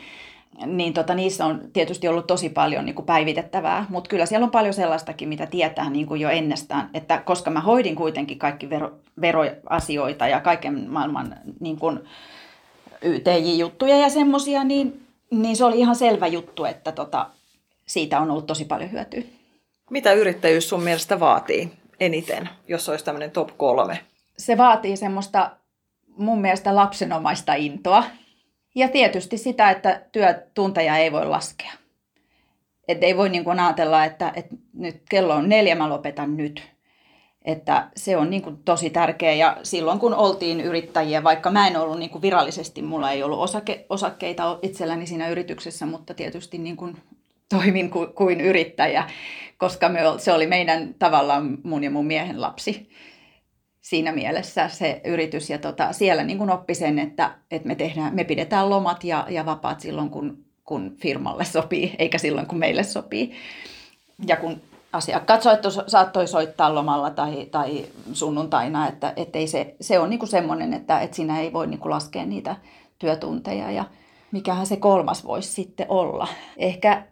Niin 0.66 0.92
tota, 0.92 1.14
niissä 1.14 1.46
on 1.46 1.60
tietysti 1.72 2.08
ollut 2.08 2.26
tosi 2.26 2.48
paljon 2.48 2.84
niin 2.84 2.94
kuin 2.94 3.06
päivitettävää, 3.06 3.86
mutta 3.88 4.08
kyllä 4.08 4.26
siellä 4.26 4.44
on 4.44 4.50
paljon 4.50 4.74
sellaistakin, 4.74 5.28
mitä 5.28 5.46
tietää 5.46 5.90
niin 5.90 6.06
kuin 6.06 6.20
jo 6.20 6.28
ennestään, 6.28 6.90
että 6.94 7.18
koska 7.18 7.50
mä 7.50 7.60
hoidin 7.60 7.96
kuitenkin 7.96 8.38
kaikki 8.38 8.70
vero, 8.70 8.92
veroasioita 9.20 10.28
ja 10.28 10.40
kaiken 10.40 10.90
maailman 10.90 11.34
niin 11.60 11.78
kuin 11.78 12.00
YTJ-juttuja 13.02 13.96
ja 13.96 14.08
semmoisia, 14.08 14.64
niin, 14.64 15.00
niin 15.30 15.56
se 15.56 15.64
oli 15.64 15.78
ihan 15.78 15.96
selvä 15.96 16.26
juttu, 16.26 16.64
että 16.64 16.92
tota, 16.92 17.26
siitä 17.88 18.20
on 18.20 18.30
ollut 18.30 18.46
tosi 18.46 18.64
paljon 18.64 18.92
hyötyä. 18.92 19.22
Mitä 19.90 20.12
yrittäjyys 20.12 20.68
sun 20.68 20.82
mielestä 20.82 21.20
vaatii 21.20 21.72
eniten, 22.00 22.48
jos 22.68 22.88
olisi 22.88 23.04
tämmöinen 23.04 23.30
top 23.30 23.50
kolme? 23.56 24.00
Se 24.38 24.56
vaatii 24.56 24.96
semmoista 24.96 25.50
mun 26.16 26.40
mielestä 26.40 26.74
lapsenomaista 26.74 27.54
intoa. 27.54 28.04
Ja 28.74 28.88
tietysti 28.88 29.38
sitä, 29.38 29.70
että 29.70 30.02
työtunteja 30.12 30.96
ei 30.96 31.12
voi 31.12 31.26
laskea. 31.26 31.72
Että 32.88 33.06
ei 33.06 33.16
voi 33.16 33.28
niin 33.28 33.44
kuin 33.44 33.60
ajatella, 33.60 34.04
että, 34.04 34.32
että 34.36 34.54
nyt 34.72 35.02
kello 35.10 35.34
on 35.34 35.48
neljä, 35.48 35.74
mä 35.74 35.88
lopetan 35.88 36.36
nyt. 36.36 36.62
Että 37.44 37.88
se 37.96 38.16
on 38.16 38.30
niin 38.30 38.42
kuin 38.42 38.56
tosi 38.64 38.90
tärkeä 38.90 39.32
ja 39.32 39.56
silloin 39.62 39.98
kun 39.98 40.14
oltiin 40.14 40.60
yrittäjiä, 40.60 41.22
vaikka 41.22 41.50
mä 41.50 41.66
en 41.66 41.76
ollut 41.76 41.98
niin 41.98 42.10
kuin 42.10 42.22
virallisesti, 42.22 42.82
mulla 42.82 43.10
ei 43.10 43.22
ollut 43.22 43.38
osake, 43.40 43.86
osakkeita 43.88 44.58
itselläni 44.62 45.06
siinä 45.06 45.28
yrityksessä, 45.28 45.86
mutta 45.86 46.14
tietysti 46.14 46.58
niin 46.58 46.76
kuin 46.76 46.96
toimin 47.48 47.90
ku, 47.90 48.06
kuin 48.14 48.40
yrittäjä, 48.40 49.04
koska 49.58 49.88
me, 49.88 50.00
se 50.18 50.32
oli 50.32 50.46
meidän 50.46 50.94
tavallaan 50.98 51.58
mun 51.62 51.84
ja 51.84 51.90
mun 51.90 52.06
miehen 52.06 52.40
lapsi 52.40 52.90
siinä 53.80 54.12
mielessä 54.12 54.68
se 54.68 55.00
yritys. 55.04 55.50
Ja 55.50 55.58
tota, 55.58 55.92
siellä 55.92 56.24
niin 56.24 56.38
kuin 56.38 56.50
oppi 56.50 56.74
sen, 56.74 56.98
että, 56.98 57.30
että 57.50 57.68
me, 57.68 57.74
tehdään, 57.74 58.14
me 58.14 58.24
pidetään 58.24 58.70
lomat 58.70 59.04
ja, 59.04 59.26
ja 59.28 59.46
vapaat 59.46 59.80
silloin, 59.80 60.10
kun, 60.10 60.44
kun 60.64 60.96
firmalle 61.02 61.44
sopii, 61.44 61.96
eikä 61.98 62.18
silloin, 62.18 62.46
kun 62.46 62.58
meille 62.58 62.82
sopii. 62.82 63.32
Ja 64.26 64.36
kun 64.36 64.60
asiakkaat 64.92 65.42
soitto, 65.42 65.70
saattoi 65.70 66.26
soittaa 66.26 66.74
lomalla 66.74 67.10
tai, 67.10 67.46
tai 67.50 67.84
sunnuntaina, 68.12 68.88
että, 68.88 69.12
että 69.16 69.38
ei 69.38 69.46
se, 69.46 69.74
se 69.80 69.98
on 69.98 70.10
niin 70.10 70.18
kuin 70.18 70.28
semmoinen, 70.28 70.74
että, 70.74 71.00
että 71.00 71.16
siinä 71.16 71.40
ei 71.40 71.52
voi 71.52 71.66
niin 71.66 71.80
kuin 71.80 71.90
laskea 71.90 72.24
niitä 72.24 72.56
työtunteja. 72.98 73.70
Ja 73.70 73.84
mikähän 74.32 74.66
se 74.66 74.76
kolmas 74.76 75.24
voisi 75.24 75.52
sitten 75.52 75.86
olla. 75.88 76.28
Ehkä 76.56 77.02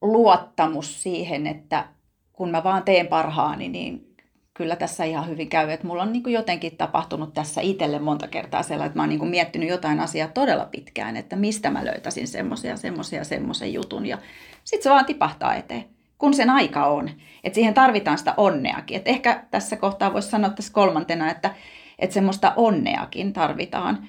luottamus 0.00 1.02
siihen, 1.02 1.46
että 1.46 1.88
kun 2.32 2.50
mä 2.50 2.64
vaan 2.64 2.82
teen 2.82 3.06
parhaani, 3.06 3.68
niin 3.68 4.10
kyllä 4.54 4.76
tässä 4.76 5.04
ihan 5.04 5.28
hyvin 5.28 5.48
käy. 5.48 5.70
Että 5.70 5.86
mulla 5.86 6.02
on 6.02 6.12
niin 6.12 6.22
kuin 6.22 6.32
jotenkin 6.32 6.76
tapahtunut 6.76 7.34
tässä 7.34 7.60
itselle 7.60 7.98
monta 7.98 8.28
kertaa 8.28 8.62
sellainen, 8.62 8.86
että 8.86 8.98
mä 8.98 9.02
oon 9.02 9.08
niin 9.08 9.18
kuin 9.18 9.30
miettinyt 9.30 9.68
jotain 9.68 10.00
asiaa 10.00 10.28
todella 10.28 10.64
pitkään, 10.64 11.16
että 11.16 11.36
mistä 11.36 11.70
mä 11.70 11.84
löytäisin 11.84 12.28
semmoisia, 12.28 12.76
semmoisia, 12.76 13.24
semmoisen 13.24 13.72
jutun. 13.72 14.06
Ja 14.06 14.18
sitten 14.64 14.82
se 14.82 14.90
vaan 14.90 15.04
tipahtaa 15.04 15.54
eteen, 15.54 15.84
kun 16.18 16.34
sen 16.34 16.50
aika 16.50 16.86
on. 16.86 17.10
Että 17.44 17.54
siihen 17.54 17.74
tarvitaan 17.74 18.18
sitä 18.18 18.34
onneakin. 18.36 18.96
Että 18.96 19.10
ehkä 19.10 19.44
tässä 19.50 19.76
kohtaa 19.76 20.12
voisi 20.12 20.28
sanoa 20.28 20.50
tässä 20.50 20.72
kolmantena, 20.72 21.30
että, 21.30 21.54
että 21.98 22.14
semmoista 22.14 22.52
onneakin 22.56 23.32
tarvitaan. 23.32 24.08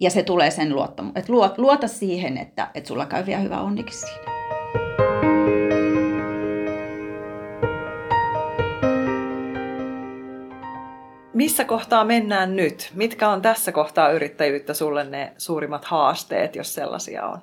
Ja 0.00 0.10
se 0.10 0.22
tulee 0.22 0.50
sen 0.50 0.74
luottamu. 0.74 1.12
Että 1.14 1.32
luota 1.58 1.88
siihen, 1.88 2.38
että, 2.38 2.70
että 2.74 2.88
sulla 2.88 3.06
käy 3.06 3.26
vielä 3.26 3.40
hyvä 3.40 3.60
onnikin 3.60 3.94
siinä. 3.94 4.29
Missä 11.40 11.64
kohtaa 11.64 12.04
mennään 12.04 12.56
nyt? 12.56 12.90
Mitkä 12.94 13.28
on 13.28 13.42
tässä 13.42 13.72
kohtaa 13.72 14.10
yrittäjyyttä 14.10 14.74
sulle 14.74 15.04
ne 15.04 15.32
suurimmat 15.38 15.84
haasteet, 15.84 16.56
jos 16.56 16.74
sellaisia 16.74 17.26
on? 17.26 17.38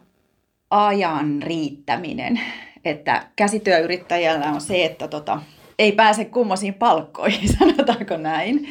Ajan 0.69 1.41
riittäminen. 1.41 2.39
Että 2.85 3.27
käsityöyrittäjällä 3.35 4.45
on 4.45 4.61
se, 4.61 4.85
että 4.85 5.07
tota, 5.07 5.41
ei 5.79 5.91
pääse 5.91 6.25
kummoisiin 6.25 6.73
palkkoihin, 6.73 7.49
sanotaanko 7.59 8.17
näin. 8.17 8.69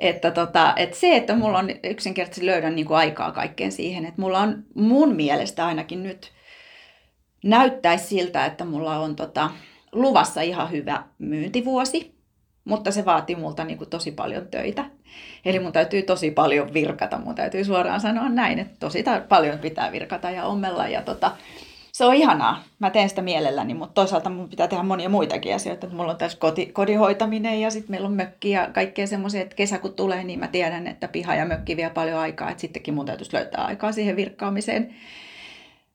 Että, 0.00 0.30
tota, 0.30 0.72
että 0.76 0.96
se, 0.96 1.16
että 1.16 1.34
mulla 1.34 1.58
on 1.58 1.70
yksinkertaisesti 1.84 2.46
löydän 2.46 2.76
niin 2.76 2.86
kuin 2.86 2.98
aikaa 2.98 3.32
kaikkeen 3.32 3.72
siihen, 3.72 4.04
että 4.04 4.20
mulla 4.20 4.40
on 4.40 4.64
mun 4.74 5.16
mielestä 5.16 5.66
ainakin 5.66 6.02
nyt 6.02 6.32
näyttäisi 7.44 8.06
siltä, 8.06 8.46
että 8.46 8.64
mulla 8.64 8.98
on 8.98 9.16
tota, 9.16 9.50
luvassa 9.92 10.40
ihan 10.40 10.70
hyvä 10.70 11.02
myyntivuosi 11.18 12.17
mutta 12.68 12.90
se 12.90 13.04
vaatii 13.04 13.36
multa 13.36 13.64
niin 13.64 13.78
kuin 13.78 13.90
tosi 13.90 14.10
paljon 14.10 14.46
töitä. 14.46 14.84
Eli 15.44 15.58
mun 15.58 15.72
täytyy 15.72 16.02
tosi 16.02 16.30
paljon 16.30 16.74
virkata, 16.74 17.18
mun 17.18 17.34
täytyy 17.34 17.64
suoraan 17.64 18.00
sanoa 18.00 18.28
näin, 18.28 18.58
että 18.58 18.74
tosi 18.80 19.04
paljon 19.28 19.58
pitää 19.58 19.92
virkata 19.92 20.30
ja 20.30 20.44
ommella. 20.44 20.88
Ja 20.88 21.02
tota, 21.02 21.30
se 21.92 22.04
on 22.04 22.14
ihanaa, 22.14 22.62
mä 22.78 22.90
teen 22.90 23.08
sitä 23.08 23.22
mielelläni, 23.22 23.74
mutta 23.74 23.94
toisaalta 23.94 24.30
mun 24.30 24.48
pitää 24.48 24.68
tehdä 24.68 24.82
monia 24.82 25.08
muitakin 25.08 25.54
asioita. 25.54 25.86
Että 25.86 25.96
mulla 25.96 26.12
on 26.12 26.18
tässä 26.18 26.38
koti, 26.38 26.66
kodihoitaminen 26.66 27.60
ja 27.60 27.70
sitten 27.70 27.90
meillä 27.90 28.06
on 28.06 28.14
mökki 28.14 28.50
ja 28.50 28.70
kaikkea 28.72 29.06
semmoisia, 29.06 29.42
että 29.42 29.56
kesä 29.56 29.78
kun 29.78 29.94
tulee, 29.94 30.24
niin 30.24 30.38
mä 30.38 30.48
tiedän, 30.48 30.86
että 30.86 31.08
piha 31.08 31.34
ja 31.34 31.46
mökki 31.46 31.76
vie 31.76 31.90
paljon 31.90 32.18
aikaa, 32.18 32.50
että 32.50 32.60
sittenkin 32.60 32.94
mun 32.94 33.06
täytyisi 33.06 33.34
löytää 33.34 33.64
aikaa 33.64 33.92
siihen 33.92 34.16
virkkaamiseen. 34.16 34.94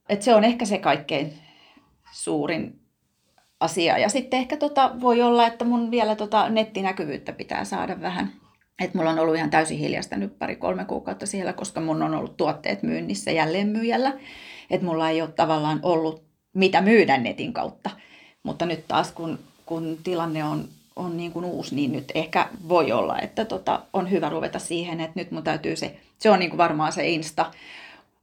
että 0.09 0.25
se 0.25 0.35
on 0.35 0.43
ehkä 0.43 0.65
se 0.65 0.77
kaikkein 0.77 1.33
suurin 2.11 2.82
asia. 3.63 3.97
Ja 3.97 4.09
sitten 4.09 4.39
ehkä 4.39 4.57
tota, 4.57 4.91
voi 5.01 5.21
olla, 5.21 5.47
että 5.47 5.65
mun 5.65 5.91
vielä 5.91 6.15
tota 6.15 6.49
nettinäkyvyyttä 6.49 7.33
pitää 7.33 7.65
saada 7.65 8.01
vähän. 8.01 8.31
Että 8.81 8.97
mulla 8.97 9.11
on 9.11 9.19
ollut 9.19 9.35
ihan 9.35 9.49
täysin 9.49 9.77
hiljasta 9.77 10.15
nyt 10.15 10.39
pari-kolme 10.39 10.85
kuukautta 10.85 11.25
siellä, 11.25 11.53
koska 11.53 11.81
mun 11.81 12.01
on 12.03 12.15
ollut 12.15 12.37
tuotteet 12.37 12.83
myynnissä 12.83 13.31
jälleen 13.31 13.67
myyjällä. 13.67 14.13
Että 14.69 14.85
mulla 14.85 15.09
ei 15.09 15.21
ole 15.21 15.31
tavallaan 15.31 15.79
ollut 15.83 16.23
mitä 16.53 16.81
myydä 16.81 17.17
netin 17.17 17.53
kautta. 17.53 17.89
Mutta 18.43 18.65
nyt 18.65 18.87
taas 18.87 19.11
kun, 19.11 19.39
kun 19.65 19.97
tilanne 20.03 20.43
on, 20.43 20.67
on 20.95 21.17
niin 21.17 21.31
kuin 21.31 21.45
uusi, 21.45 21.75
niin 21.75 21.91
nyt 21.91 22.11
ehkä 22.15 22.49
voi 22.69 22.91
olla, 22.91 23.19
että 23.19 23.45
tota, 23.45 23.81
on 23.93 24.11
hyvä 24.11 24.29
ruveta 24.29 24.59
siihen, 24.59 24.99
että 24.99 25.19
nyt 25.19 25.31
mun 25.31 25.43
täytyy 25.43 25.75
se, 25.75 25.97
se 26.19 26.29
on 26.29 26.39
niin 26.39 26.49
kuin 26.49 26.57
varmaan 26.57 26.91
se 26.91 27.09
Insta, 27.09 27.51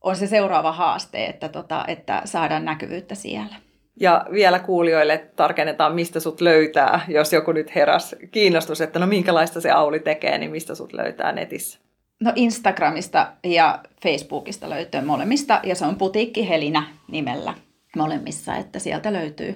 on 0.01 0.17
se 0.17 0.27
seuraava 0.27 0.73
haaste, 0.73 1.27
että, 1.27 1.49
tota, 1.49 1.85
että 1.89 2.23
saadaan 2.25 2.65
näkyvyyttä 2.65 3.15
siellä. 3.15 3.70
Ja 4.01 4.27
vielä 4.33 4.59
kuulijoille 4.59 5.31
tarkennetaan, 5.37 5.95
mistä 5.95 6.21
sut 6.21 6.41
löytää, 6.41 7.01
jos 7.09 7.33
joku 7.33 7.53
nyt 7.53 7.75
heräs 7.75 8.17
kiinnostus, 8.31 8.81
että 8.81 8.99
no 8.99 9.07
minkälaista 9.07 9.61
se 9.61 9.71
Auli 9.71 10.01
tekee, 10.01 10.39
niin 10.39 10.51
mistä 10.51 10.75
sut 10.75 10.93
löytää 10.93 11.33
netissä? 11.33 11.79
No 12.21 12.33
Instagramista 12.35 13.33
ja 13.45 13.79
Facebookista 14.03 14.71
löytyy 14.71 15.01
molemmista, 15.01 15.61
ja 15.63 15.75
se 15.75 15.87
on 15.87 15.97
Putiikki 15.97 16.49
Helinä 16.49 16.83
nimellä 17.11 17.55
molemmissa, 17.97 18.57
että 18.57 18.79
sieltä 18.79 19.13
löytyy 19.13 19.55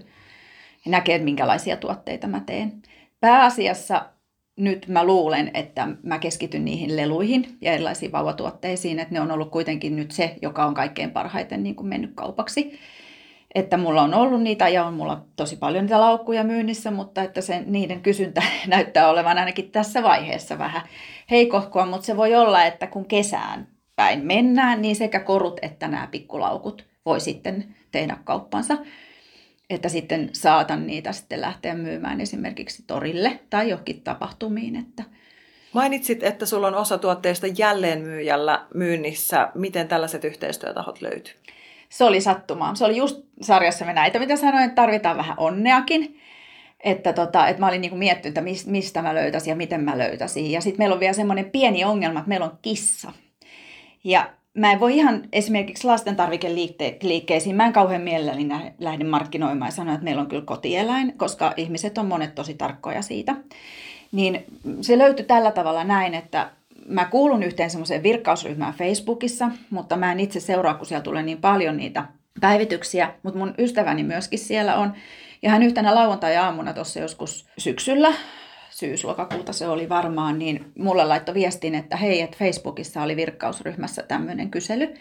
ja 0.84 0.90
näkee, 0.90 1.18
minkälaisia 1.18 1.76
tuotteita 1.76 2.26
mä 2.26 2.40
teen. 2.46 2.72
Pääasiassa 3.20 4.04
nyt 4.56 4.88
mä 4.88 5.04
luulen, 5.04 5.50
että 5.54 5.88
mä 6.02 6.18
keskityn 6.18 6.64
niihin 6.64 6.96
leluihin 6.96 7.56
ja 7.60 7.72
erilaisiin 7.72 8.12
vauvatuotteisiin, 8.12 8.98
että 8.98 9.14
ne 9.14 9.20
on 9.20 9.30
ollut 9.30 9.50
kuitenkin 9.50 9.96
nyt 9.96 10.10
se, 10.10 10.36
joka 10.42 10.64
on 10.64 10.74
kaikkein 10.74 11.10
parhaiten 11.10 11.62
niin 11.62 11.74
kuin 11.74 11.88
mennyt 11.88 12.12
kaupaksi 12.14 12.78
että 13.54 13.76
mulla 13.76 14.02
on 14.02 14.14
ollut 14.14 14.42
niitä 14.42 14.68
ja 14.68 14.84
on 14.84 14.94
mulla 14.94 15.24
tosi 15.36 15.56
paljon 15.56 15.84
niitä 15.84 16.00
laukkuja 16.00 16.44
myynnissä, 16.44 16.90
mutta 16.90 17.22
että 17.22 17.40
se, 17.40 17.62
niiden 17.66 18.00
kysyntä 18.02 18.42
näyttää 18.66 19.08
olevan 19.08 19.38
ainakin 19.38 19.70
tässä 19.70 20.02
vaiheessa 20.02 20.58
vähän 20.58 20.82
heikohkoa, 21.30 21.86
mutta 21.86 22.06
se 22.06 22.16
voi 22.16 22.34
olla, 22.34 22.64
että 22.64 22.86
kun 22.86 23.04
kesään 23.04 23.68
päin 23.96 24.26
mennään, 24.26 24.82
niin 24.82 24.96
sekä 24.96 25.20
korut 25.20 25.58
että 25.62 25.88
nämä 25.88 26.06
pikkulaukut 26.06 26.84
voi 27.06 27.20
sitten 27.20 27.74
tehdä 27.92 28.16
kauppansa. 28.24 28.76
Että 29.70 29.88
sitten 29.88 30.30
saatan 30.32 30.86
niitä 30.86 31.12
sitten 31.12 31.40
lähteä 31.40 31.74
myymään 31.74 32.20
esimerkiksi 32.20 32.84
torille 32.86 33.40
tai 33.50 33.70
johonkin 33.70 34.02
tapahtumiin. 34.02 34.76
Että... 34.76 35.04
Mainitsit, 35.72 36.22
että 36.22 36.46
sulla 36.46 36.66
on 36.66 36.74
osa 36.74 36.98
tuotteista 36.98 37.46
jälleenmyyjällä 37.58 38.66
myynnissä. 38.74 39.50
Miten 39.54 39.88
tällaiset 39.88 40.24
yhteistyötahot 40.24 41.02
löytyy? 41.02 41.34
Se 41.94 42.04
oli 42.04 42.20
sattumaa. 42.20 42.74
Se 42.74 42.84
oli 42.84 42.96
just 42.96 43.20
sarjassa 43.40 43.84
me 43.84 43.92
näitä, 43.92 44.18
mitä 44.18 44.36
sanoin, 44.36 44.64
että 44.64 44.74
tarvitaan 44.74 45.16
vähän 45.16 45.34
onneakin. 45.36 46.20
Että, 46.80 47.12
tota, 47.12 47.48
että 47.48 47.60
mä 47.60 47.68
olin 47.68 47.80
niinku 47.80 47.96
miettinyt, 47.96 48.38
että 48.38 48.70
mistä 48.70 49.02
mä 49.02 49.14
löytäisin 49.14 49.50
ja 49.50 49.56
miten 49.56 49.80
mä 49.80 49.98
löytäisin. 49.98 50.50
Ja 50.50 50.60
sitten 50.60 50.78
meillä 50.78 50.94
on 50.94 51.00
vielä 51.00 51.12
semmoinen 51.12 51.50
pieni 51.50 51.84
ongelma, 51.84 52.18
että 52.18 52.28
meillä 52.28 52.46
on 52.46 52.58
kissa. 52.62 53.12
Ja 54.04 54.30
mä 54.54 54.72
en 54.72 54.80
voi 54.80 54.96
ihan 54.96 55.22
esimerkiksi 55.32 55.86
lasten 55.86 56.16
tarvikeliikkeisiin, 56.16 57.56
mä 57.56 57.66
en 57.66 57.72
kauhean 57.72 58.02
mielelläni 58.02 58.48
lähde 58.78 59.04
markkinoimaan 59.04 59.68
ja 59.68 59.74
sanoa, 59.74 59.94
että 59.94 60.04
meillä 60.04 60.22
on 60.22 60.28
kyllä 60.28 60.44
kotieläin, 60.44 61.18
koska 61.18 61.52
ihmiset 61.56 61.98
on 61.98 62.06
monet 62.06 62.34
tosi 62.34 62.54
tarkkoja 62.54 63.02
siitä. 63.02 63.36
Niin 64.12 64.44
se 64.80 64.98
löytyi 64.98 65.24
tällä 65.24 65.50
tavalla 65.50 65.84
näin, 65.84 66.14
että 66.14 66.50
mä 66.88 67.04
kuulun 67.04 67.42
yhteen 67.42 67.70
semmoiseen 67.70 68.02
virkkausryhmään 68.02 68.74
Facebookissa, 68.74 69.50
mutta 69.70 69.96
mä 69.96 70.12
en 70.12 70.20
itse 70.20 70.40
seuraa, 70.40 70.74
kun 70.74 70.86
siellä 70.86 71.02
tulee 71.02 71.22
niin 71.22 71.40
paljon 71.40 71.76
niitä 71.76 72.04
päivityksiä, 72.40 73.14
mutta 73.22 73.38
mun 73.38 73.54
ystäväni 73.58 74.02
myöskin 74.02 74.38
siellä 74.38 74.76
on. 74.76 74.92
Ja 75.42 75.50
hän 75.50 75.62
yhtenä 75.62 75.94
lauantai-aamuna 75.94 76.72
tuossa 76.72 77.00
joskus 77.00 77.48
syksyllä, 77.58 78.12
syyslokakuuta 78.70 79.52
se 79.52 79.68
oli 79.68 79.88
varmaan, 79.88 80.38
niin 80.38 80.72
mulle 80.78 81.04
laittoi 81.04 81.34
viestin, 81.34 81.74
että 81.74 81.96
hei, 81.96 82.20
että 82.20 82.36
Facebookissa 82.38 83.02
oli 83.02 83.16
virkkausryhmässä 83.16 84.02
tämmöinen 84.02 84.50
kysely, 84.50 84.94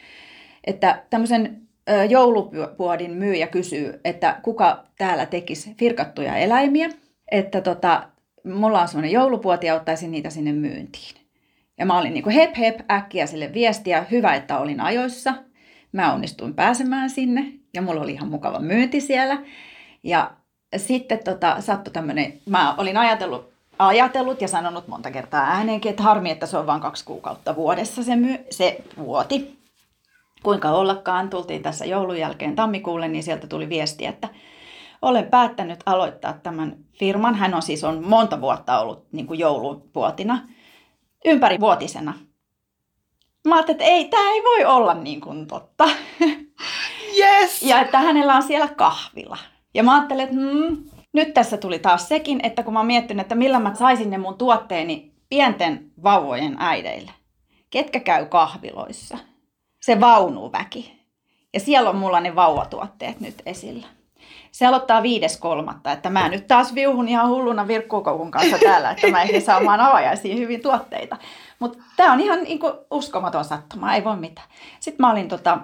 että 0.63 1.03
tämmöisen 1.09 1.61
joulupuodin 2.09 3.11
myyjä 3.11 3.47
kysyy, 3.47 3.99
että 4.05 4.39
kuka 4.43 4.83
täällä 4.97 5.25
tekisi 5.25 5.75
virkattuja 5.79 6.37
eläimiä, 6.37 6.89
että 7.31 7.61
tota, 7.61 8.03
mulla 8.43 8.81
on 8.81 8.87
semmoinen 8.87 9.11
joulupuoti 9.11 9.67
ja 9.67 9.75
ottaisin 9.75 10.11
niitä 10.11 10.29
sinne 10.29 10.51
myyntiin. 10.51 11.22
Ja 11.77 11.85
mä 11.85 11.97
olin 11.97 12.13
niin 12.13 12.23
kuin 12.23 12.35
hep 12.35 12.57
hep 12.57 12.79
äkkiä 12.91 13.25
sille 13.25 13.53
viestiä, 13.53 14.05
hyvä, 14.11 14.35
että 14.35 14.59
olin 14.59 14.81
ajoissa. 14.81 15.33
Mä 15.91 16.13
onnistuin 16.13 16.53
pääsemään 16.53 17.09
sinne 17.09 17.53
ja 17.73 17.81
mulla 17.81 18.01
oli 18.01 18.11
ihan 18.11 18.29
mukava 18.29 18.59
myynti 18.59 19.01
siellä. 19.01 19.37
Ja 20.03 20.31
sitten 20.77 21.19
tota, 21.23 21.61
sattui 21.61 21.93
tämmöinen, 21.93 22.33
mä 22.49 22.75
olin 22.77 22.97
ajatellut, 22.97 23.53
ajatellut 23.79 24.41
ja 24.41 24.47
sanonut 24.47 24.87
monta 24.87 25.11
kertaa 25.11 25.47
ääneenkin, 25.47 25.89
että 25.89 26.03
harmi, 26.03 26.31
että 26.31 26.45
se 26.45 26.57
on 26.57 26.67
vain 26.67 26.81
kaksi 26.81 27.05
kuukautta 27.05 27.55
vuodessa 27.55 28.03
se, 28.03 28.15
myy, 28.15 28.37
se 28.49 28.77
vuoti. 28.97 29.59
Kuinka 30.43 30.71
ollakaan, 30.71 31.29
tultiin 31.29 31.63
tässä 31.63 31.85
joulun 31.85 32.19
jälkeen 32.19 32.55
tammikuulle, 32.55 33.07
niin 33.07 33.23
sieltä 33.23 33.47
tuli 33.47 33.69
viesti, 33.69 34.05
että 34.05 34.29
olen 35.01 35.25
päättänyt 35.25 35.79
aloittaa 35.85 36.33
tämän 36.33 36.75
firman. 36.99 37.35
Hän 37.35 37.53
on 37.53 37.61
siis 37.61 37.83
on 37.83 38.07
monta 38.07 38.41
vuotta 38.41 38.79
ollut 38.79 39.05
niin 39.11 39.27
kuin 39.27 39.39
joulupuotina 39.39 40.39
ympärivuotisena. 41.25 42.13
Mä 43.47 43.55
ajattelin, 43.55 43.81
että 43.81 43.91
ei, 43.91 44.05
tämä 44.05 44.31
ei 44.31 44.43
voi 44.43 44.65
olla 44.65 44.93
niin 44.93 45.21
kuin 45.21 45.47
totta. 45.47 45.89
Yes! 47.19 47.61
Ja 47.61 47.81
että 47.81 47.99
hänellä 47.99 48.35
on 48.35 48.43
siellä 48.43 48.67
kahvila. 48.67 49.37
Ja 49.73 49.83
mä 49.83 49.95
ajattelin, 49.95 50.23
että 50.23 50.35
mm, 50.35 50.83
nyt 51.13 51.33
tässä 51.33 51.57
tuli 51.57 51.79
taas 51.79 52.07
sekin, 52.07 52.39
että 52.43 52.63
kun 52.63 52.73
mä 52.73 52.83
mietin, 52.83 53.19
että 53.19 53.35
millä 53.35 53.59
mä 53.59 53.75
saisin 53.75 54.09
ne 54.09 54.17
mun 54.17 54.37
tuotteeni 54.37 55.13
pienten 55.29 55.91
vauvojen 56.03 56.55
äideille. 56.59 57.11
Ketkä 57.69 57.99
käy 57.99 58.25
kahviloissa? 58.25 59.17
Se 59.81 59.99
vaunuväki. 59.99 61.03
Ja 61.53 61.59
siellä 61.59 61.89
on 61.89 61.95
mulla 61.95 62.19
ne 62.19 62.35
vauvatuotteet 62.35 63.19
nyt 63.19 63.35
esillä. 63.45 63.87
Se 64.53 64.65
aloittaa 64.65 65.01
5.3. 65.01 65.91
Että 65.93 66.09
mä 66.09 66.29
nyt 66.29 66.47
taas 66.47 66.75
viuhun 66.75 67.07
ihan 67.07 67.29
hulluna 67.29 67.67
virkkuukoukun 67.67 68.31
kanssa 68.31 68.57
täällä, 68.57 68.91
että 68.91 69.07
mä 69.07 69.21
ehdin 69.21 69.41
saamaan 69.41 69.79
avajaisiin 69.79 70.37
hyvin 70.37 70.61
tuotteita. 70.61 71.17
Mutta 71.59 71.77
tämä 71.97 72.13
on 72.13 72.19
ihan 72.19 72.43
niinku 72.43 72.71
uskomaton 72.91 73.45
sattuma, 73.45 73.95
ei 73.95 74.03
voi 74.03 74.15
mitään. 74.15 74.47
Sitten 74.79 75.03
mä 75.05 75.11
olin 75.11 75.27
tota, 75.27 75.57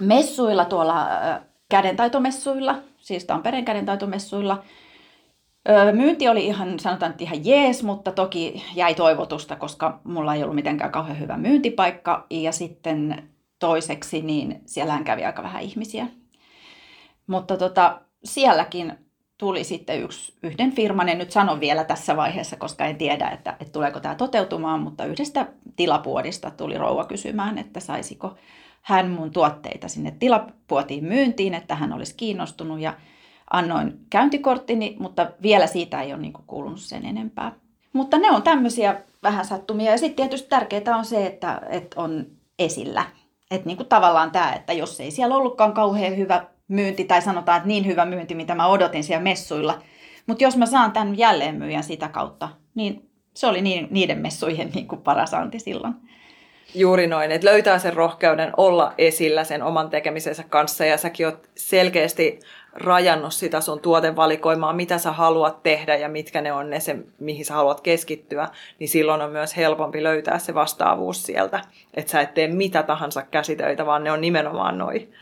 messuilla 0.00 0.64
tuolla 0.64 1.08
kädentaitomessuilla, 1.68 2.78
siis 2.98 3.24
Tampereen 3.24 3.64
kädentaitomessuilla. 3.64 4.62
Myynti 5.92 6.28
oli 6.28 6.46
ihan, 6.46 6.78
sanotaan, 6.78 7.10
että 7.10 7.24
ihan 7.24 7.46
jees, 7.46 7.82
mutta 7.82 8.12
toki 8.12 8.64
jäi 8.74 8.94
toivotusta, 8.94 9.56
koska 9.56 10.00
mulla 10.04 10.34
ei 10.34 10.42
ollut 10.42 10.56
mitenkään 10.56 10.92
kauhean 10.92 11.20
hyvä 11.20 11.36
myyntipaikka. 11.36 12.26
Ja 12.30 12.52
sitten 12.52 13.28
toiseksi, 13.58 14.22
niin 14.22 14.60
siellähän 14.66 15.04
kävi 15.04 15.24
aika 15.24 15.42
vähän 15.42 15.62
ihmisiä. 15.62 16.06
Mutta 17.26 17.56
tota, 17.56 18.00
sielläkin 18.24 18.92
tuli 19.38 19.64
sitten 19.64 20.02
yksi, 20.02 20.34
yhden 20.42 20.72
firman, 20.72 21.08
en 21.08 21.18
nyt 21.18 21.30
sano 21.30 21.60
vielä 21.60 21.84
tässä 21.84 22.16
vaiheessa, 22.16 22.56
koska 22.56 22.84
en 22.84 22.96
tiedä, 22.96 23.28
että, 23.28 23.56
että 23.60 23.72
tuleeko 23.72 24.00
tämä 24.00 24.14
toteutumaan, 24.14 24.80
mutta 24.80 25.04
yhdestä 25.04 25.46
tilapuodista 25.76 26.50
tuli 26.50 26.78
rouva 26.78 27.04
kysymään, 27.04 27.58
että 27.58 27.80
saisiko 27.80 28.34
hän 28.82 29.10
mun 29.10 29.30
tuotteita 29.32 29.88
sinne 29.88 30.10
tilapuotiin 30.10 31.04
myyntiin, 31.04 31.54
että 31.54 31.74
hän 31.74 31.92
olisi 31.92 32.14
kiinnostunut 32.16 32.80
ja 32.80 32.94
annoin 33.50 33.98
käyntikorttini, 34.10 34.96
mutta 34.98 35.30
vielä 35.42 35.66
siitä 35.66 36.02
ei 36.02 36.12
ole 36.12 36.22
niin 36.22 36.32
kuulunut 36.46 36.80
sen 36.80 37.06
enempää. 37.06 37.52
Mutta 37.92 38.18
ne 38.18 38.30
on 38.30 38.42
tämmöisiä 38.42 39.02
vähän 39.22 39.44
sattumia 39.44 39.90
ja 39.90 39.98
sitten 39.98 40.16
tietysti 40.16 40.48
tärkeää 40.48 40.96
on 40.96 41.04
se, 41.04 41.26
että, 41.26 41.60
että 41.68 42.00
on 42.00 42.26
esillä. 42.58 43.04
Että 43.50 43.66
niin 43.66 43.76
kuin 43.76 43.88
tavallaan 43.88 44.30
tämä, 44.30 44.52
että 44.52 44.72
jos 44.72 45.00
ei 45.00 45.10
siellä 45.10 45.36
ollutkaan 45.36 45.72
kauhean 45.72 46.16
hyvä 46.16 46.44
myynti 46.68 47.04
tai 47.04 47.22
sanotaan, 47.22 47.56
että 47.56 47.68
niin 47.68 47.86
hyvä 47.86 48.04
myynti, 48.04 48.34
mitä 48.34 48.54
mä 48.54 48.66
odotin 48.66 49.04
siellä 49.04 49.22
messuilla, 49.22 49.82
mutta 50.26 50.44
jos 50.44 50.56
mä 50.56 50.66
saan 50.66 50.92
tämän 50.92 51.18
jälleenmyyjän 51.18 51.84
sitä 51.84 52.08
kautta, 52.08 52.48
niin 52.74 53.10
se 53.34 53.46
oli 53.46 53.60
niiden 53.90 54.18
messujen 54.18 54.70
niin 54.74 54.88
kuin 54.88 55.00
paras 55.00 55.34
anti 55.34 55.58
silloin. 55.58 55.94
Juuri 56.74 57.06
noin, 57.06 57.32
että 57.32 57.46
löytää 57.46 57.78
sen 57.78 57.92
rohkeuden 57.92 58.52
olla 58.56 58.94
esillä 58.98 59.44
sen 59.44 59.62
oman 59.62 59.90
tekemisensä 59.90 60.44
kanssa 60.48 60.84
ja 60.84 60.96
säkin 60.96 61.26
oot 61.26 61.48
selkeästi 61.56 62.40
rajannut 62.72 63.34
sitä 63.34 63.60
sun 63.60 63.80
tuotevalikoimaa, 63.80 64.72
mitä 64.72 64.98
sä 64.98 65.12
haluat 65.12 65.62
tehdä 65.62 65.96
ja 65.96 66.08
mitkä 66.08 66.40
ne 66.40 66.52
on 66.52 66.70
ne, 66.70 66.80
se, 66.80 66.96
mihin 67.18 67.44
sä 67.44 67.54
haluat 67.54 67.80
keskittyä, 67.80 68.48
niin 68.78 68.88
silloin 68.88 69.22
on 69.22 69.30
myös 69.30 69.56
helpompi 69.56 70.02
löytää 70.02 70.38
se 70.38 70.54
vastaavuus 70.54 71.22
sieltä. 71.22 71.60
Että 71.94 72.12
sä 72.12 72.20
et 72.20 72.34
tee 72.34 72.48
mitä 72.48 72.82
tahansa 72.82 73.22
käsitöitä, 73.22 73.86
vaan 73.86 74.04
ne 74.04 74.12
on 74.12 74.20
nimenomaan 74.20 74.78
noin 74.78 75.12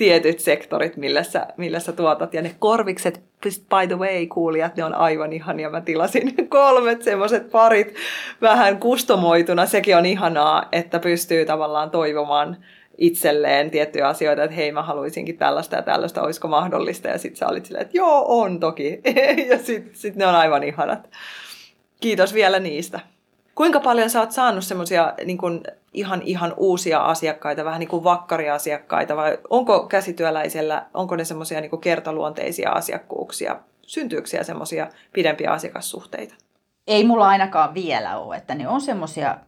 tietyt 0.00 0.40
sektorit, 0.40 0.96
millä 0.96 1.22
sä, 1.22 1.46
millä 1.56 1.80
sä 1.80 1.92
tuotat. 1.92 2.34
Ja 2.34 2.42
ne 2.42 2.54
korvikset, 2.58 3.22
by 3.42 3.86
the 3.86 3.98
way, 3.98 4.26
kuulijat, 4.26 4.76
ne 4.76 4.84
on 4.84 4.94
aivan 4.94 5.32
ihania. 5.32 5.70
Mä 5.70 5.80
tilasin 5.80 6.34
kolmet 6.48 7.02
semmoiset 7.02 7.50
parit 7.50 7.94
vähän 8.40 8.78
kustomoituna. 8.78 9.66
Sekin 9.66 9.96
on 9.96 10.06
ihanaa, 10.06 10.68
että 10.72 10.98
pystyy 10.98 11.44
tavallaan 11.44 11.90
toivomaan 11.90 12.56
itselleen 12.98 13.70
tiettyjä 13.70 14.08
asioita, 14.08 14.44
että 14.44 14.56
hei 14.56 14.72
mä 14.72 14.82
haluaisinkin 14.82 15.38
tällaista 15.38 15.76
ja 15.76 15.82
tällaista, 15.82 16.22
olisiko 16.22 16.48
mahdollista. 16.48 17.08
Ja 17.08 17.18
sitten 17.18 17.38
sä 17.38 17.48
olit 17.48 17.66
silleen, 17.66 17.82
että 17.82 17.96
joo, 17.96 18.24
on 18.40 18.60
toki. 18.60 19.00
ja 19.50 19.58
sitten 19.58 19.96
sit 19.96 20.16
ne 20.16 20.26
on 20.26 20.34
aivan 20.34 20.62
ihanat. 20.62 21.10
Kiitos 22.00 22.34
vielä 22.34 22.58
niistä. 22.58 23.00
Kuinka 23.54 23.80
paljon 23.80 24.10
sä 24.10 24.20
oot 24.20 24.32
saanut 24.32 24.64
semmoisia 24.64 25.14
niin 25.24 25.38
ihan, 25.94 26.22
ihan 26.22 26.54
uusia 26.56 27.00
asiakkaita, 27.00 27.64
vähän 27.64 27.80
niin 27.80 27.88
kuin 27.88 28.04
vakkariasiakkaita, 28.04 29.16
vai 29.16 29.38
onko 29.50 29.86
käsityöläisellä, 29.86 30.86
onko 30.94 31.16
ne 31.16 31.24
semmoisia 31.24 31.60
niin 31.60 31.80
kertaluonteisia 31.80 32.70
asiakkuuksia? 32.70 33.60
Syntyykö 33.86 34.26
siellä 34.28 34.44
semmoisia 34.44 34.88
pidempiä 35.12 35.50
asiakassuhteita? 35.50 36.34
Ei 36.86 37.04
mulla 37.04 37.28
ainakaan 37.28 37.74
vielä 37.74 38.18
ole, 38.18 38.36
että 38.36 38.54
ne 38.54 38.68
on 38.68 38.80
semmoisia 38.80 39.38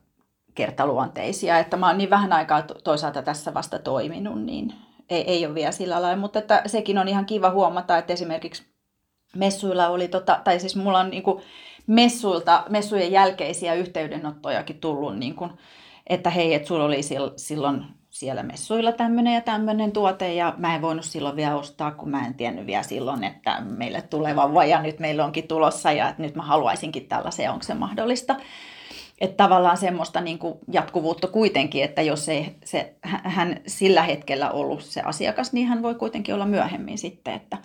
kertaluonteisia, 0.55 1.59
että 1.59 1.77
mä 1.77 1.87
oon 1.87 1.99
niin 1.99 2.11
vähän 2.11 2.33
aikaa 2.33 2.63
toisaalta 2.63 3.23
tässä 3.23 3.55
vasta 3.55 3.79
toiminut, 3.79 4.45
niin 4.45 4.75
ei, 5.11 5.25
ei 5.31 5.47
ole 5.47 5.55
vielä 5.55 5.73
sillä 5.73 6.03
lailla, 6.03 6.21
mutta 6.21 6.39
että 6.39 6.63
sekin 6.67 6.99
on 6.99 7.09
ihan 7.09 7.27
kiva 7.27 7.51
huomata, 7.51 7.99
että 7.99 8.13
esimerkiksi 8.13 8.67
messuilla 9.37 9.89
oli, 9.89 10.09
tota, 10.09 10.41
tai 10.45 10.61
siis 10.61 10.77
mulla 10.77 11.01
on 11.01 11.11
niin 11.11 11.23
kuin 11.23 11.43
messuilta, 11.87 12.65
messujen 12.69 13.13
jälkeisiä 13.13 13.75
yhteydenottojakin 13.75 14.81
tullut, 14.81 15.19
niin 15.19 15.35
kuin, 15.35 15.51
että 16.07 16.31
hei, 16.31 16.55
että 16.55 16.69
sulla 16.69 16.85
oli 16.85 17.01
silloin 17.37 17.85
siellä 18.11 18.43
messuilla 18.43 18.93
tämmöinen 18.93 19.35
ja 19.35 19.41
tämmöinen 19.41 19.93
tuote 19.93 20.35
ja 20.35 20.55
mä 20.57 20.75
en 20.75 20.83
voinut 20.83 21.05
silloin 21.05 21.37
vielä 21.37 21.57
ostaa, 21.57 21.91
kun 21.91 22.11
mä 22.11 22.27
en 22.27 22.35
tiennyt 22.35 22.67
vielä 22.67 22.83
silloin, 22.83 23.25
että 23.25 23.61
meille 23.61 24.03
tulee 24.03 24.37
vauva 24.37 24.65
ja 24.65 24.83
nyt 24.83 24.99
meillä 24.99 25.25
onkin 25.25 25.49
tulossa 25.49 25.93
ja 25.93 26.09
että 26.09 26.23
nyt 26.23 26.35
mä 26.35 26.43
haluaisinkin 26.43 27.07
tällaisia, 27.09 27.53
onko 27.53 27.63
se 27.63 27.75
mahdollista. 27.75 28.37
Että 29.21 29.37
tavallaan 29.37 29.77
semmoista 29.77 30.21
niin 30.21 30.39
kuin 30.39 30.55
jatkuvuutta 30.73 31.27
kuitenkin, 31.27 31.85
että 31.85 32.03
jos 32.03 32.29
ei 32.29 32.57
se, 32.65 32.95
hän 33.05 33.61
sillä 33.67 34.03
hetkellä 34.03 34.51
ollut 34.51 34.83
se 34.83 35.01
asiakas, 35.01 35.53
niin 35.53 35.67
hän 35.67 35.83
voi 35.83 35.95
kuitenkin 35.95 36.35
olla 36.35 36.47
myöhemmin 36.47 36.99
sitten, 36.99 37.35
että, 37.35 37.59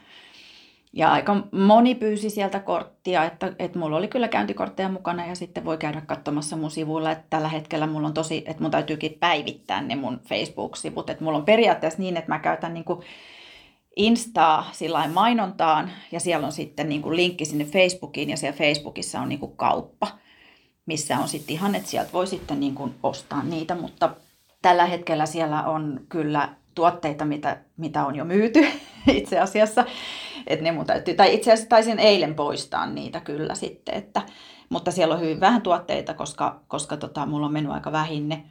ja 0.94 1.12
aika 1.12 1.36
moni 1.52 1.96
pyysi 1.96 2.30
sieltä 2.30 2.60
korttia, 2.60 3.24
että, 3.24 3.54
että 3.60 3.80
mulla 3.80 3.98
oli 3.98 4.08
kyllä 4.08 4.28
käyntikortteja 4.28 4.90
mukana 4.90 5.26
ja 5.26 5.36
sitten 5.36 5.66
voi 5.66 5.78
käydä 5.78 6.02
katsomassa 6.02 6.56
mun 6.56 6.72
sivuilla, 6.72 7.12
että 7.12 7.26
tällä 7.30 7.48
hetkellä 7.48 7.88
mulla 7.88 8.08
on 8.08 8.14
tosi, 8.14 8.44
että 8.46 8.62
mun 8.62 8.72
täytyykin 8.72 9.18
päivittää 9.20 9.82
ne 9.82 9.96
mun 9.96 10.22
Facebook-sivut, 10.30 11.10
että 11.10 11.24
mulla 11.24 11.38
on 11.38 11.46
periaatteessa 11.46 12.00
niin, 12.00 12.18
että 12.18 12.32
mä 12.32 12.40
käytän 12.40 12.74
niin 12.74 12.86
kuin 12.86 13.02
Instaa 13.98 14.70
sillä 14.72 15.08
mainontaan 15.14 15.92
ja 16.12 16.20
siellä 16.20 16.46
on 16.46 16.52
sitten 16.52 16.90
niin 16.90 17.02
kuin 17.02 17.16
linkki 17.16 17.46
sinne 17.46 17.66
Facebookiin 17.66 18.30
ja 18.30 18.38
siellä 18.38 18.58
Facebookissa 18.58 19.20
on 19.20 19.30
niin 19.30 19.40
kuin 19.40 19.58
kauppa, 19.58 20.08
missä 20.86 21.18
on 21.18 21.28
sitten 21.28 21.54
ihan, 21.54 21.76
että 21.76 21.90
sieltä 21.90 22.14
voi 22.14 22.28
sitten 22.28 22.60
niin 22.60 22.76
kuin 22.76 22.96
ostaa 23.04 23.44
niitä, 23.44 23.76
mutta 23.76 24.10
tällä 24.62 24.86
hetkellä 24.86 25.26
siellä 25.26 25.64
on 25.64 26.00
kyllä 26.10 26.50
tuotteita, 26.76 27.26
mitä, 27.26 27.58
mitä 27.78 28.06
on 28.06 28.16
jo 28.16 28.26
myyty 28.26 28.68
itse 29.08 29.40
asiassa. 29.40 29.86
Että 30.48 30.64
ne 30.64 30.72
mun 30.72 30.86
täytyy, 30.86 31.14
tai 31.14 31.34
itse 31.34 31.52
asiassa 31.52 31.70
taisin 31.70 32.00
eilen 32.00 32.36
poistaa 32.36 32.86
niitä 32.86 33.20
kyllä 33.20 33.56
sitten, 33.56 33.96
että, 33.96 34.22
mutta 34.70 34.92
siellä 34.92 35.16
on 35.16 35.22
hyvin 35.22 35.40
vähän 35.40 35.62
tuotteita, 35.62 36.14
koska, 36.14 36.60
koska 36.68 36.98
tota, 36.98 37.26
mulla 37.26 37.46
on 37.46 37.54
mennyt 37.54 37.74
aika 37.74 37.92
vähinne. 37.92 38.44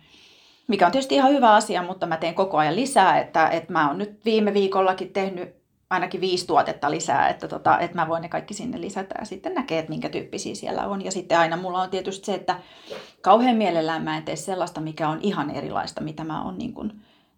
Mikä 0.69 0.87
on 0.87 0.93
tietysti 0.93 1.15
ihan 1.15 1.33
hyvä 1.33 1.55
asia, 1.55 1.83
mutta 1.83 2.07
mä 2.07 2.17
teen 2.17 2.35
koko 2.35 2.57
ajan 2.59 2.77
lisää, 2.77 3.21
että, 3.21 3.49
että 3.49 3.73
mä 3.73 3.89
oon 3.89 3.99
nyt 3.99 4.25
viime 4.25 4.55
viikollakin 4.55 5.13
tehnyt 5.13 5.57
ainakin 5.91 6.21
viisi 6.21 6.47
tuotetta 6.47 6.91
lisää, 6.91 7.29
että, 7.29 7.49
tota, 7.49 7.79
että 7.79 7.97
mä 7.97 8.09
voin 8.09 8.23
ne 8.23 8.29
kaikki 8.29 8.55
sinne 8.55 8.81
lisätä 8.81 9.15
ja 9.19 9.25
sitten 9.25 9.55
näkee, 9.55 9.79
että 9.79 9.91
minkä 9.91 10.09
tyyppisiä 10.09 10.55
siellä 10.55 10.87
on. 10.87 11.05
Ja 11.05 11.11
sitten 11.11 11.39
aina 11.39 11.57
mulla 11.57 11.83
on 11.83 11.91
tietysti 11.91 12.27
se, 12.27 12.35
että 12.35 12.61
kauhean 13.21 13.57
mielellään 13.57 14.03
mä 14.03 14.17
en 14.17 14.23
tee 14.23 14.37
sellaista, 14.37 14.81
mikä 14.81 15.09
on 15.09 15.19
ihan 15.23 15.51
erilaista, 15.51 16.01
mitä 16.01 16.25
mä 16.25 16.45
oon 16.45 16.59
niin 16.59 16.75
kuin 16.75 16.93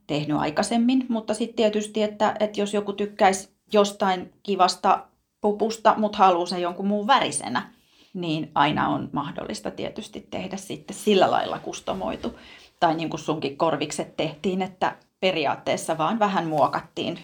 tehnyt 0.07 0.37
aikaisemmin. 0.37 1.07
Mutta 1.09 1.35
sitten 1.35 1.57
tietysti, 1.57 2.03
että, 2.03 2.35
että 2.41 2.61
jos 2.61 2.75
joku 2.75 2.93
tykkäisi 2.93 3.58
jostain 3.73 4.33
kivasta 4.43 5.05
pupusta, 5.41 5.95
mutta 5.97 6.19
haluaa 6.19 6.47
sen 6.47 6.63
jonkun 6.63 6.87
muun 6.87 7.07
värisenä, 7.07 7.73
niin 8.15 8.51
aina 8.55 8.89
on 8.89 9.09
mahdollista 9.13 9.71
tietysti 9.71 10.27
tehdä 10.31 10.57
sitten 10.57 10.97
sillä 10.97 11.31
lailla 11.31 11.59
kustomoitu. 11.59 12.39
Tai 12.81 12.95
niin 12.95 13.11
kuin 13.11 13.21
sunkin 13.21 13.57
korvikset 13.57 14.17
tehtiin, 14.17 14.63
että 14.63 14.97
periaatteessa 15.21 15.99
vaan 15.99 16.19
vähän 16.19 16.47
muokattiin 16.47 17.19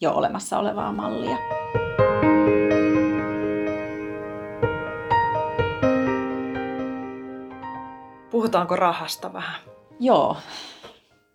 jo 0.00 0.12
olemassa 0.12 0.58
olevaa 0.58 0.92
mallia. 0.92 1.36
Puhutaanko 8.30 8.76
rahasta 8.76 9.32
vähän? 9.32 9.60
Joo, 10.00 10.36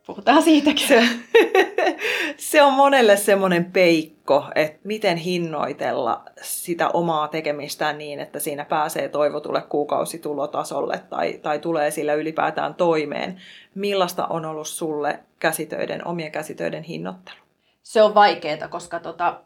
puhutaan 0.06 0.44
siitäkin. 0.44 0.88
Se, 2.38 2.62
on 2.62 2.74
monelle 2.74 3.18
semmoinen 3.18 3.66
peikko, 3.66 4.46
että 4.56 4.80
miten 4.84 5.18
hinnoitella 5.18 6.24
sitä 6.42 6.90
omaa 6.90 7.28
tekemistään 7.28 7.98
niin, 7.98 8.20
että 8.20 8.40
siinä 8.40 8.66
pääsee 8.66 9.10
toivotulle 9.10 9.62
kuukausitulotasolle 9.62 11.02
tai, 11.10 11.40
tai 11.42 11.60
tulee 11.60 11.92
sillä 11.92 12.14
ylipäätään 12.14 12.76
toimeen. 12.76 13.42
Millaista 13.76 14.28
on 14.28 14.46
ollut 14.46 14.68
sulle 14.68 15.20
käsitöiden, 15.40 16.08
omien 16.08 16.32
käsitöiden 16.32 16.84
hinnoittelu? 16.84 17.38
Se 17.84 18.02
on 18.02 18.16
vaikeaa, 18.16 18.68
koska 18.68 19.00
tota, 19.00 19.42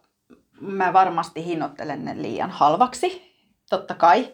mä 0.62 0.94
varmasti 0.94 1.46
hinnoittelen 1.46 2.06
ne 2.06 2.22
liian 2.22 2.50
halvaksi, 2.50 3.34
totta 3.70 3.94
kai 3.94 4.28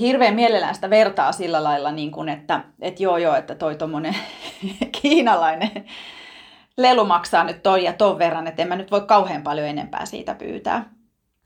hirveän 0.00 0.34
mielellään 0.34 0.74
sitä 0.74 0.90
vertaa 0.90 1.32
sillä 1.32 1.64
lailla, 1.64 1.92
niin 1.92 2.10
kuin, 2.10 2.28
että, 2.28 2.60
että 2.80 3.02
joo 3.02 3.16
joo, 3.16 3.34
että 3.34 3.54
toi 3.54 3.76
tuommoinen 3.76 4.16
kiinalainen 5.02 5.84
lelu 6.76 7.04
maksaa 7.04 7.44
nyt 7.44 7.62
toi 7.62 7.84
ja 7.84 7.92
ton 7.92 8.18
verran, 8.18 8.46
että 8.46 8.62
en 8.62 8.68
mä 8.68 8.76
nyt 8.76 8.90
voi 8.90 9.00
kauhean 9.00 9.42
paljon 9.42 9.68
enempää 9.68 10.06
siitä 10.06 10.34
pyytää. 10.34 10.90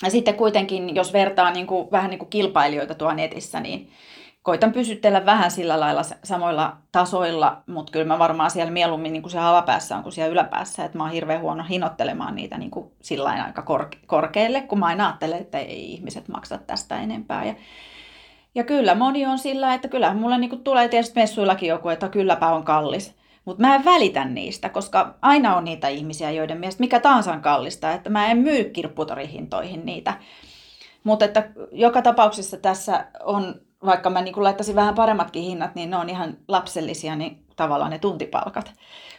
Ja 0.02 0.10
sitten 0.10 0.34
kuitenkin, 0.34 0.94
jos 0.94 1.12
vertaa 1.12 1.50
niin 1.50 1.66
kuin, 1.66 1.90
vähän 1.90 2.10
niin 2.10 2.18
kuin 2.18 2.30
kilpailijoita 2.30 2.94
tuo 2.94 3.12
netissä, 3.12 3.60
niin 3.60 3.90
koitan 4.42 4.72
pysytellä 4.72 5.26
vähän 5.26 5.50
sillä 5.50 5.80
lailla 5.80 6.02
samoilla 6.24 6.76
tasoilla, 6.92 7.62
mutta 7.66 7.92
kyllä 7.92 8.06
mä 8.06 8.18
varmaan 8.18 8.50
siellä 8.50 8.72
mieluummin 8.72 9.12
niin 9.12 9.22
kuin 9.22 9.32
se 9.32 9.38
alapäässä 9.38 9.96
on 9.96 10.02
kuin 10.02 10.12
siellä 10.12 10.32
yläpäässä, 10.32 10.84
että 10.84 10.98
mä 10.98 11.04
oon 11.04 11.12
hirveän 11.12 11.40
huono 11.40 11.64
hinottelemaan 11.70 12.34
niitä 12.34 12.58
niin 12.58 12.70
kuin 12.70 12.92
sillä 13.02 13.30
aika 13.46 13.64
korkealle, 14.06 14.60
kun 14.60 14.78
mä 14.78 14.86
aina 14.86 15.06
ajattelen, 15.06 15.40
että 15.40 15.58
ei 15.58 15.92
ihmiset 15.92 16.28
maksa 16.28 16.58
tästä 16.58 17.00
enempää. 17.00 17.44
Ja 17.44 17.54
ja 18.54 18.64
kyllä 18.64 18.94
moni 18.94 19.26
on 19.26 19.38
sillä, 19.38 19.74
että 19.74 19.88
kyllä 19.88 20.14
mulle 20.14 20.38
niin 20.38 20.64
tulee 20.64 20.88
tietysti 20.88 21.20
messuillakin 21.20 21.68
joku, 21.68 21.88
että 21.88 22.08
kylläpä 22.08 22.48
on 22.48 22.64
kallis. 22.64 23.17
Mutta 23.48 23.60
mä 23.60 23.74
en 23.74 23.84
välitä 23.84 24.24
niistä, 24.24 24.68
koska 24.68 25.14
aina 25.22 25.56
on 25.56 25.64
niitä 25.64 25.88
ihmisiä, 25.88 26.30
joiden 26.30 26.58
mielestä 26.58 26.80
mikä 26.80 27.00
tahansa 27.00 27.32
on 27.32 27.40
kallista, 27.40 27.92
että 27.92 28.10
mä 28.10 28.26
en 28.26 28.38
myy 28.38 28.64
kirpputorihintoihin 28.64 29.86
niitä. 29.86 30.14
Mutta 31.04 31.24
että 31.24 31.50
joka 31.72 32.02
tapauksessa 32.02 32.56
tässä 32.56 33.06
on, 33.24 33.54
vaikka 33.84 34.10
mä 34.10 34.22
niin 34.22 34.44
laittaisin 34.44 34.74
vähän 34.74 34.94
paremmatkin 34.94 35.42
hinnat, 35.42 35.74
niin 35.74 35.90
ne 35.90 35.96
on 35.96 36.08
ihan 36.08 36.36
lapsellisia, 36.48 37.16
niin 37.16 37.44
tavallaan 37.56 37.90
ne 37.90 37.98
tuntipalkat. 37.98 38.72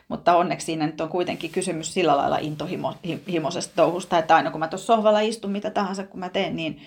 Mutta 0.08 0.38
onneksi 0.38 0.66
siinä 0.66 0.86
nyt 0.86 1.02
on 1.02 1.10
kuitenkin 1.10 1.52
kysymys 1.52 1.94
sillä 1.94 2.18
lailla 2.18 2.38
intohimoisesta 2.38 3.76
touhusta, 3.76 4.18
että 4.18 4.36
aina 4.36 4.52
kun 4.52 4.60
mä 4.60 4.68
tuossa 4.68 4.96
sohvalla 4.96 5.20
istun 5.20 5.52
mitä 5.52 5.70
tahansa 5.70 6.04
kun 6.04 6.20
mä 6.20 6.30
teen, 6.30 6.56
niin 6.56 6.82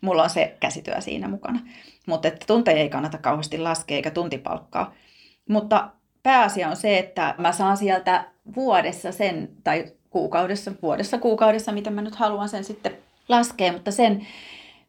mulla 0.00 0.22
on 0.22 0.30
se 0.30 0.56
käsityö 0.60 1.00
siinä 1.00 1.28
mukana. 1.28 1.60
Mutta 2.06 2.28
että 2.28 2.46
tunteja 2.46 2.78
ei 2.78 2.88
kannata 2.88 3.18
kauheasti 3.18 3.58
laskea 3.58 3.96
eikä 3.96 4.10
tuntipalkkaa. 4.10 4.92
Mutta 5.48 5.90
pääasia 6.24 6.68
on 6.68 6.76
se, 6.76 6.98
että 6.98 7.34
mä 7.38 7.52
saan 7.52 7.76
sieltä 7.76 8.24
vuodessa 8.56 9.12
sen, 9.12 9.48
tai 9.64 9.84
kuukaudessa, 10.10 10.72
vuodessa 10.82 11.18
kuukaudessa, 11.18 11.72
mitä 11.72 11.90
mä 11.90 12.02
nyt 12.02 12.14
haluan 12.14 12.48
sen 12.48 12.64
sitten 12.64 12.96
laskea, 13.28 13.72
mutta 13.72 13.90
sen, 13.90 14.26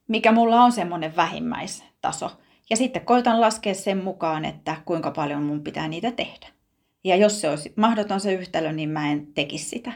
mikä 0.07 0.31
mulla 0.31 0.61
on 0.61 0.71
semmoinen 0.71 1.15
vähimmäistaso. 1.15 2.31
Ja 2.69 2.77
sitten 2.77 3.05
koitan 3.05 3.41
laskea 3.41 3.73
sen 3.73 4.03
mukaan, 4.03 4.45
että 4.45 4.75
kuinka 4.85 5.11
paljon 5.11 5.43
mun 5.43 5.61
pitää 5.61 5.87
niitä 5.87 6.11
tehdä. 6.11 6.47
Ja 7.03 7.15
jos 7.15 7.41
se 7.41 7.49
olisi 7.49 7.73
mahdoton 7.75 8.19
se 8.19 8.33
yhtälö, 8.33 8.71
niin 8.71 8.89
mä 8.89 9.11
en 9.11 9.27
tekisi 9.33 9.69
sitä. 9.69 9.91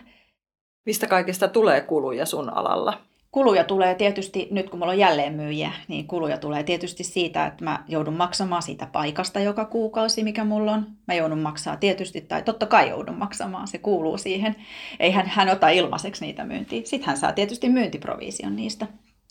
Mistä 0.85 1.07
kaikista 1.07 1.47
tulee 1.47 1.81
kuluja 1.81 2.25
sun 2.25 2.49
alalla? 2.49 3.01
Kuluja 3.31 3.63
tulee 3.63 3.95
tietysti, 3.95 4.47
nyt 4.51 4.69
kun 4.69 4.79
mulla 4.79 4.91
on 4.91 4.97
jälleenmyyjiä, 4.97 5.71
niin 5.87 6.07
kuluja 6.07 6.37
tulee 6.37 6.63
tietysti 6.63 7.03
siitä, 7.03 7.45
että 7.45 7.63
mä 7.63 7.83
joudun 7.87 8.13
maksamaan 8.13 8.61
siitä 8.61 8.85
paikasta 8.85 9.39
joka 9.39 9.65
kuukausi, 9.65 10.23
mikä 10.23 10.43
mulla 10.43 10.71
on. 10.71 10.87
Mä 11.07 11.13
joudun 11.13 11.39
maksaa 11.39 11.77
tietysti, 11.77 12.21
tai 12.21 12.43
totta 12.43 12.65
kai 12.65 12.89
joudun 12.89 13.17
maksamaan, 13.17 13.67
se 13.67 13.77
kuuluu 13.77 14.17
siihen. 14.17 14.55
Eihän 14.99 15.27
hän 15.27 15.49
ota 15.49 15.69
ilmaiseksi 15.69 16.25
niitä 16.25 16.43
myyntiä. 16.45 16.81
Sitten 16.83 17.07
hän 17.07 17.17
saa 17.17 17.31
tietysti 17.31 17.69
myyntiprovision 17.69 18.55
niistä. 18.55 18.87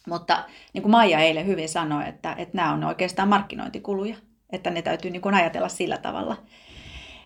Mutta 0.08 0.44
niin 0.72 0.82
kuin 0.82 0.90
Maija 0.90 1.18
eilen 1.18 1.46
hyvin 1.46 1.68
sanoi, 1.68 2.08
että, 2.08 2.34
että 2.38 2.56
nämä 2.56 2.72
on 2.72 2.84
oikeastaan 2.84 3.28
markkinointikuluja. 3.28 4.16
Että 4.52 4.70
ne 4.70 4.82
täytyy 4.82 5.11
niin 5.11 5.22
kuin 5.22 5.34
ajatella 5.34 5.68
sillä 5.68 5.96
tavalla. 5.96 6.37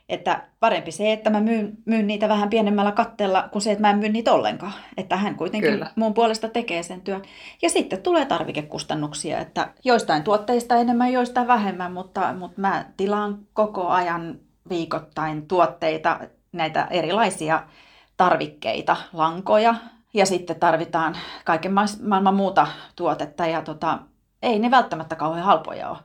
Että 0.08 0.42
parempi 0.60 0.92
se, 0.92 1.12
että 1.12 1.30
mä 1.30 1.40
myyn, 1.40 1.78
myyn 1.84 2.06
niitä 2.06 2.28
vähän 2.28 2.50
pienemmällä 2.50 2.92
katteella, 2.92 3.48
kuin 3.52 3.62
se, 3.62 3.72
että 3.72 3.82
mä 3.82 3.90
en 3.90 3.98
myy 3.98 4.08
niitä 4.08 4.32
ollenkaan. 4.32 4.72
Että 4.96 5.16
hän 5.16 5.34
kuitenkin 5.34 5.70
Kyllä. 5.70 5.90
mun 5.96 6.14
puolesta 6.14 6.48
tekee 6.48 6.82
sen 6.82 7.00
työn. 7.00 7.22
Ja 7.62 7.70
sitten 7.70 8.02
tulee 8.02 8.24
tarvikekustannuksia, 8.24 9.38
että 9.38 9.68
joistain 9.84 10.22
tuotteista 10.22 10.76
enemmän, 10.76 11.12
joistain 11.12 11.46
vähemmän, 11.46 11.92
mutta, 11.92 12.34
mutta 12.38 12.60
mä 12.60 12.84
tilaan 12.96 13.38
koko 13.52 13.88
ajan 13.88 14.38
viikoittain 14.68 15.48
tuotteita, 15.48 16.20
näitä 16.52 16.86
erilaisia 16.90 17.62
tarvikkeita, 18.16 18.96
lankoja, 19.12 19.74
ja 20.14 20.26
sitten 20.26 20.60
tarvitaan 20.60 21.16
kaiken 21.44 21.72
maailman 22.02 22.34
muuta 22.34 22.66
tuotetta, 22.96 23.46
ja 23.46 23.62
tota, 23.62 23.98
ei 24.42 24.58
ne 24.58 24.70
välttämättä 24.70 25.16
kauhean 25.16 25.46
halpoja 25.46 25.90
ole. 25.90 25.98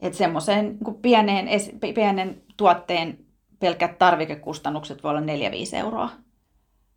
Että 0.00 0.18
semmoiseen 0.18 0.64
niin 0.66 0.94
pieneen, 1.02 1.48
pienen 1.94 2.42
tuotteen 2.56 3.18
pelkät 3.60 3.98
tarvikekustannukset 3.98 5.02
voi 5.02 5.10
olla 5.10 5.20
4-5 5.20 5.24
euroa. 5.76 6.10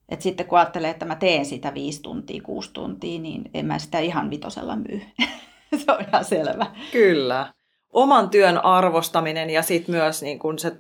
Et 0.10 0.21
sitten 0.21 0.45
kun 0.45 0.58
ajattelee, 0.58 0.89
että 0.89 1.06
mä 1.06 1.15
teen 1.15 1.45
sitä 1.45 1.74
5 1.74 2.02
tuntia, 2.02 2.41
6 2.41 2.69
tuntia, 2.74 3.19
niin 3.19 3.50
en 3.54 3.65
mä 3.65 3.80
sitä 3.80 4.00
ihan 4.00 4.30
vitosella 4.30 4.76
myy. 4.76 5.02
se 5.86 5.91
on 5.91 6.06
ihan 6.08 6.26
selvä. 6.26 6.65
Kyllä 6.91 7.54
oman 7.93 8.30
työn 8.30 8.65
arvostaminen 8.65 9.50
ja 9.50 9.62
sitten 9.62 9.95
myös 9.95 10.21
niin 10.21 10.39
kun 10.39 10.60
se, 10.60 10.71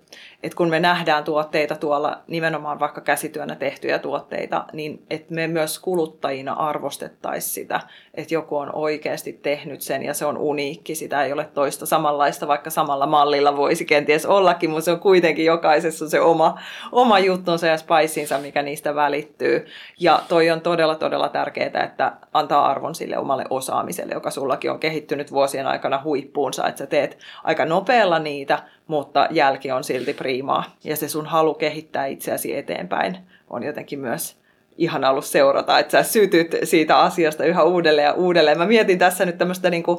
että 0.43 0.57
kun 0.57 0.69
me 0.69 0.79
nähdään 0.79 1.23
tuotteita 1.23 1.75
tuolla, 1.75 2.21
nimenomaan 2.27 2.79
vaikka 2.79 3.01
käsityönä 3.01 3.55
tehtyjä 3.55 3.99
tuotteita, 3.99 4.65
niin 4.73 5.03
että 5.09 5.33
me 5.33 5.47
myös 5.47 5.79
kuluttajina 5.79 6.53
arvostettaisiin 6.53 7.53
sitä, 7.53 7.79
että 8.13 8.33
joku 8.33 8.57
on 8.57 8.75
oikeasti 8.75 9.33
tehnyt 9.33 9.81
sen 9.81 10.03
ja 10.03 10.13
se 10.13 10.25
on 10.25 10.37
uniikki, 10.37 10.95
sitä 10.95 11.23
ei 11.23 11.33
ole 11.33 11.49
toista 11.53 11.85
samanlaista, 11.85 12.47
vaikka 12.47 12.69
samalla 12.69 13.07
mallilla 13.07 13.57
voisi 13.57 13.85
kenties 13.85 14.25
ollakin, 14.25 14.69
mutta 14.69 14.85
se 14.85 14.91
on 14.91 14.99
kuitenkin 14.99 15.45
jokaisessa 15.45 16.09
se 16.09 16.21
oma, 16.21 16.59
oma 16.91 17.19
juttunsa 17.19 17.67
ja 17.67 17.77
spicinsa, 17.77 18.37
mikä 18.37 18.61
niistä 18.61 18.95
välittyy. 18.95 19.65
Ja 19.99 20.21
toi 20.27 20.49
on 20.49 20.61
todella, 20.61 20.95
todella 20.95 21.29
tärkeää, 21.29 21.83
että 21.83 22.13
antaa 22.33 22.65
arvon 22.65 22.95
sille 22.95 23.17
omalle 23.17 23.45
osaamiselle, 23.49 24.13
joka 24.13 24.31
sullakin 24.31 24.71
on 24.71 24.79
kehittynyt 24.79 25.31
vuosien 25.31 25.67
aikana 25.67 26.01
huippuunsa, 26.03 26.67
että 26.67 26.79
sä 26.79 26.87
teet 26.87 27.17
aika 27.43 27.65
nopealla 27.65 28.19
niitä, 28.19 28.59
mutta 28.91 29.27
jälki 29.29 29.71
on 29.71 29.83
silti 29.83 30.13
priimaa. 30.13 30.63
Ja 30.83 30.95
se 30.95 31.07
sun 31.07 31.25
halu 31.25 31.53
kehittää 31.53 32.05
itseäsi 32.05 32.57
eteenpäin 32.57 33.17
on 33.49 33.63
jotenkin 33.63 33.99
myös 33.99 34.37
ihan 34.77 35.05
ollut 35.05 35.25
seurata, 35.25 35.79
että 35.79 35.91
sä 35.91 36.11
sytyt 36.11 36.55
siitä 36.63 36.97
asiasta 36.99 37.45
yhä 37.45 37.63
uudelleen 37.63 38.05
ja 38.05 38.13
uudelleen. 38.13 38.57
Mä 38.57 38.65
mietin 38.65 38.99
tässä 38.99 39.25
nyt 39.25 39.37
tämmöistä 39.37 39.69
niin 39.69 39.83
kuin 39.83 39.97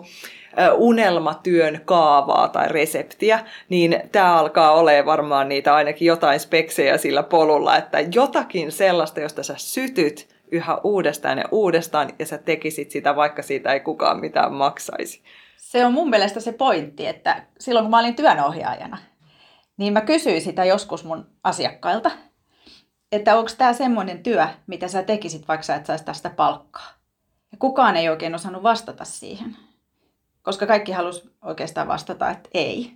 unelmatyön 0.75 1.81
kaavaa 1.85 2.49
tai 2.49 2.69
reseptiä, 2.69 3.41
niin 3.69 4.01
tämä 4.13 4.39
alkaa 4.39 4.73
olemaan 4.73 5.07
varmaan 5.07 5.49
niitä 5.49 5.75
ainakin 5.75 6.07
jotain 6.07 6.41
speksejä 6.41 6.99
sillä 6.99 7.23
polulla, 7.23 7.77
että 7.77 7.99
jotakin 8.15 8.73
sellaista, 8.73 9.21
josta 9.21 9.43
sä 9.43 9.55
sytyt 9.57 10.29
yhä 10.51 10.79
uudestaan 10.85 11.39
ja 11.39 11.45
uudestaan, 11.51 12.09
ja 12.19 12.27
sä 12.27 12.39
tekisit 12.39 12.91
sitä, 12.91 13.17
vaikka 13.17 13.43
siitä 13.43 13.73
ei 13.73 13.81
kukaan 13.81 14.21
mitään 14.21 14.53
maksaisi. 14.53 15.23
Se 15.73 15.87
on 15.87 15.93
mun 15.93 16.11
mielestä 16.11 16.41
se 16.41 16.53
pointti, 16.53 17.07
että 17.07 17.47
silloin 17.59 17.85
kun 17.85 17.91
mä 17.91 17.99
olin 17.99 18.17
työnohjaajana, 18.17 18.99
niin 19.77 19.93
mä 19.93 20.01
kysyin 20.01 20.43
sitä 20.43 20.65
joskus 20.65 21.05
mun 21.05 21.27
asiakkailta, 21.45 22.11
että 23.13 23.39
onko 23.39 23.51
tämä 23.59 23.73
semmoinen 23.73 24.23
työ, 24.23 24.47
mitä 24.67 24.89
sä 24.89 25.03
tekisit, 25.03 25.49
vaikka 25.49 25.63
sä 25.63 25.75
et 25.75 25.87
saisi 25.87 26.05
tästä 26.05 26.31
palkkaa. 26.31 26.89
Ja 27.53 27.59
kukaan 27.59 27.97
ei 27.97 28.09
oikein 28.09 28.35
osannut 28.35 28.63
vastata 28.63 29.05
siihen, 29.05 29.57
koska 30.43 30.67
kaikki 30.67 30.93
halusi 30.93 31.31
oikeastaan 31.43 31.89
vastata, 31.89 32.31
että 32.31 32.49
ei. 32.55 32.93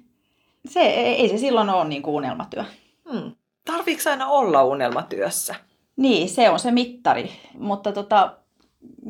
Se, 0.69 0.81
ei 0.81 1.29
se 1.29 1.39
silloin 1.39 1.71
ole 1.71 1.89
niin 1.89 2.03
kuin 2.03 2.15
unelmatyö. 2.15 2.65
Hmm. 3.13 3.33
Tarviiko 3.65 4.11
aina 4.11 4.29
olla 4.29 4.65
unelmatyössä? 4.65 5.55
Niin, 5.97 6.29
se 6.29 6.51
on 6.51 6.59
se 6.59 6.71
mittari. 6.71 7.31
Mutta 7.59 7.93
tota, 7.93 8.37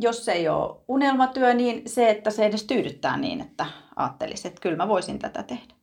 jos 0.00 0.24
se 0.24 0.32
ei 0.32 0.48
ole 0.48 0.76
unelmatyö, 0.88 1.54
niin 1.54 1.82
se, 1.86 2.10
että 2.10 2.30
se 2.30 2.46
edes 2.46 2.64
tyydyttää 2.64 3.16
niin, 3.16 3.40
että 3.40 3.66
ajattelisi, 3.96 4.48
että 4.48 4.60
kyllä 4.60 4.76
mä 4.76 4.88
voisin 4.88 5.18
tätä 5.18 5.42
tehdä. 5.42 5.74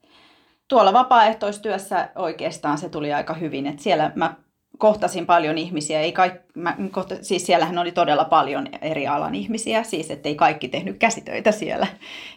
Tuolla 0.68 0.94
vapaaehtoistyössä 0.94 2.10
oikeastaan 2.16 2.78
se 2.78 2.90
tuli 2.90 3.14
aika 3.14 3.34
hyvin, 3.34 3.68
että 3.68 3.84
siellä 3.84 4.12
mä 4.16 4.36
kohtasin 4.78 5.26
paljon 5.26 5.58
ihmisiä, 5.58 6.02
ei 6.02 6.12
kaik, 6.12 6.34
mä 6.56 6.78
kohta, 6.92 7.16
siis 7.22 7.46
siellähän 7.46 7.78
oli 7.78 7.92
todella 7.92 8.26
paljon 8.26 8.68
eri 8.82 9.08
alan 9.08 9.36
ihmisiä, 9.36 9.84
siis 9.84 10.12
ettei 10.12 10.36
kaikki 10.36 10.68
tehnyt 10.68 10.98
käsitöitä 10.98 11.52
siellä. 11.52 11.88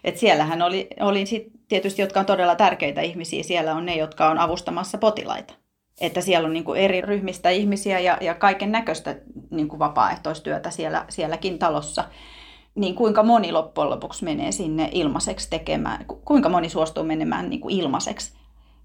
Et 0.05 0.17
siellähän 0.17 0.63
oli, 0.63 0.89
oli 1.01 1.27
sit 1.27 1.47
tietysti, 1.69 2.03
jotka 2.03 2.21
on 2.21 2.27
todella 2.27 2.55
tärkeitä 2.55 3.01
ihmisiä, 3.01 3.43
siellä 3.43 3.75
on 3.75 3.87
ne, 3.87 3.97
jotka 3.97 4.31
on 4.31 4.39
avustamassa 4.39 4.99
potilaita 4.99 5.55
että 6.01 6.21
siellä 6.21 6.47
on 6.47 6.53
niin 6.53 6.65
kuin 6.65 6.81
eri 6.81 7.01
ryhmistä 7.01 7.51
ihmisiä 7.51 8.01
ja, 8.01 8.19
ja 8.21 8.35
kaiken 8.35 8.73
näköistä 8.73 9.17
niin 9.51 9.79
vapaaehtoistyötä 9.79 10.71
siellä, 10.71 11.05
sielläkin 11.09 11.59
talossa. 11.59 12.05
Niin 12.75 12.95
kuinka 12.95 13.23
moni 13.23 13.53
loppujen 13.53 13.91
lopuksi 13.91 14.25
menee 14.25 14.53
sinne 14.53 14.89
ilmaiseksi 14.93 15.51
tekemään, 15.51 16.05
kuinka 16.25 16.49
moni 16.49 16.69
suostuu 16.69 17.05
menemään 17.05 17.51
niin 17.51 17.61
kuin 17.61 17.75
ilmaiseksi 17.75 18.33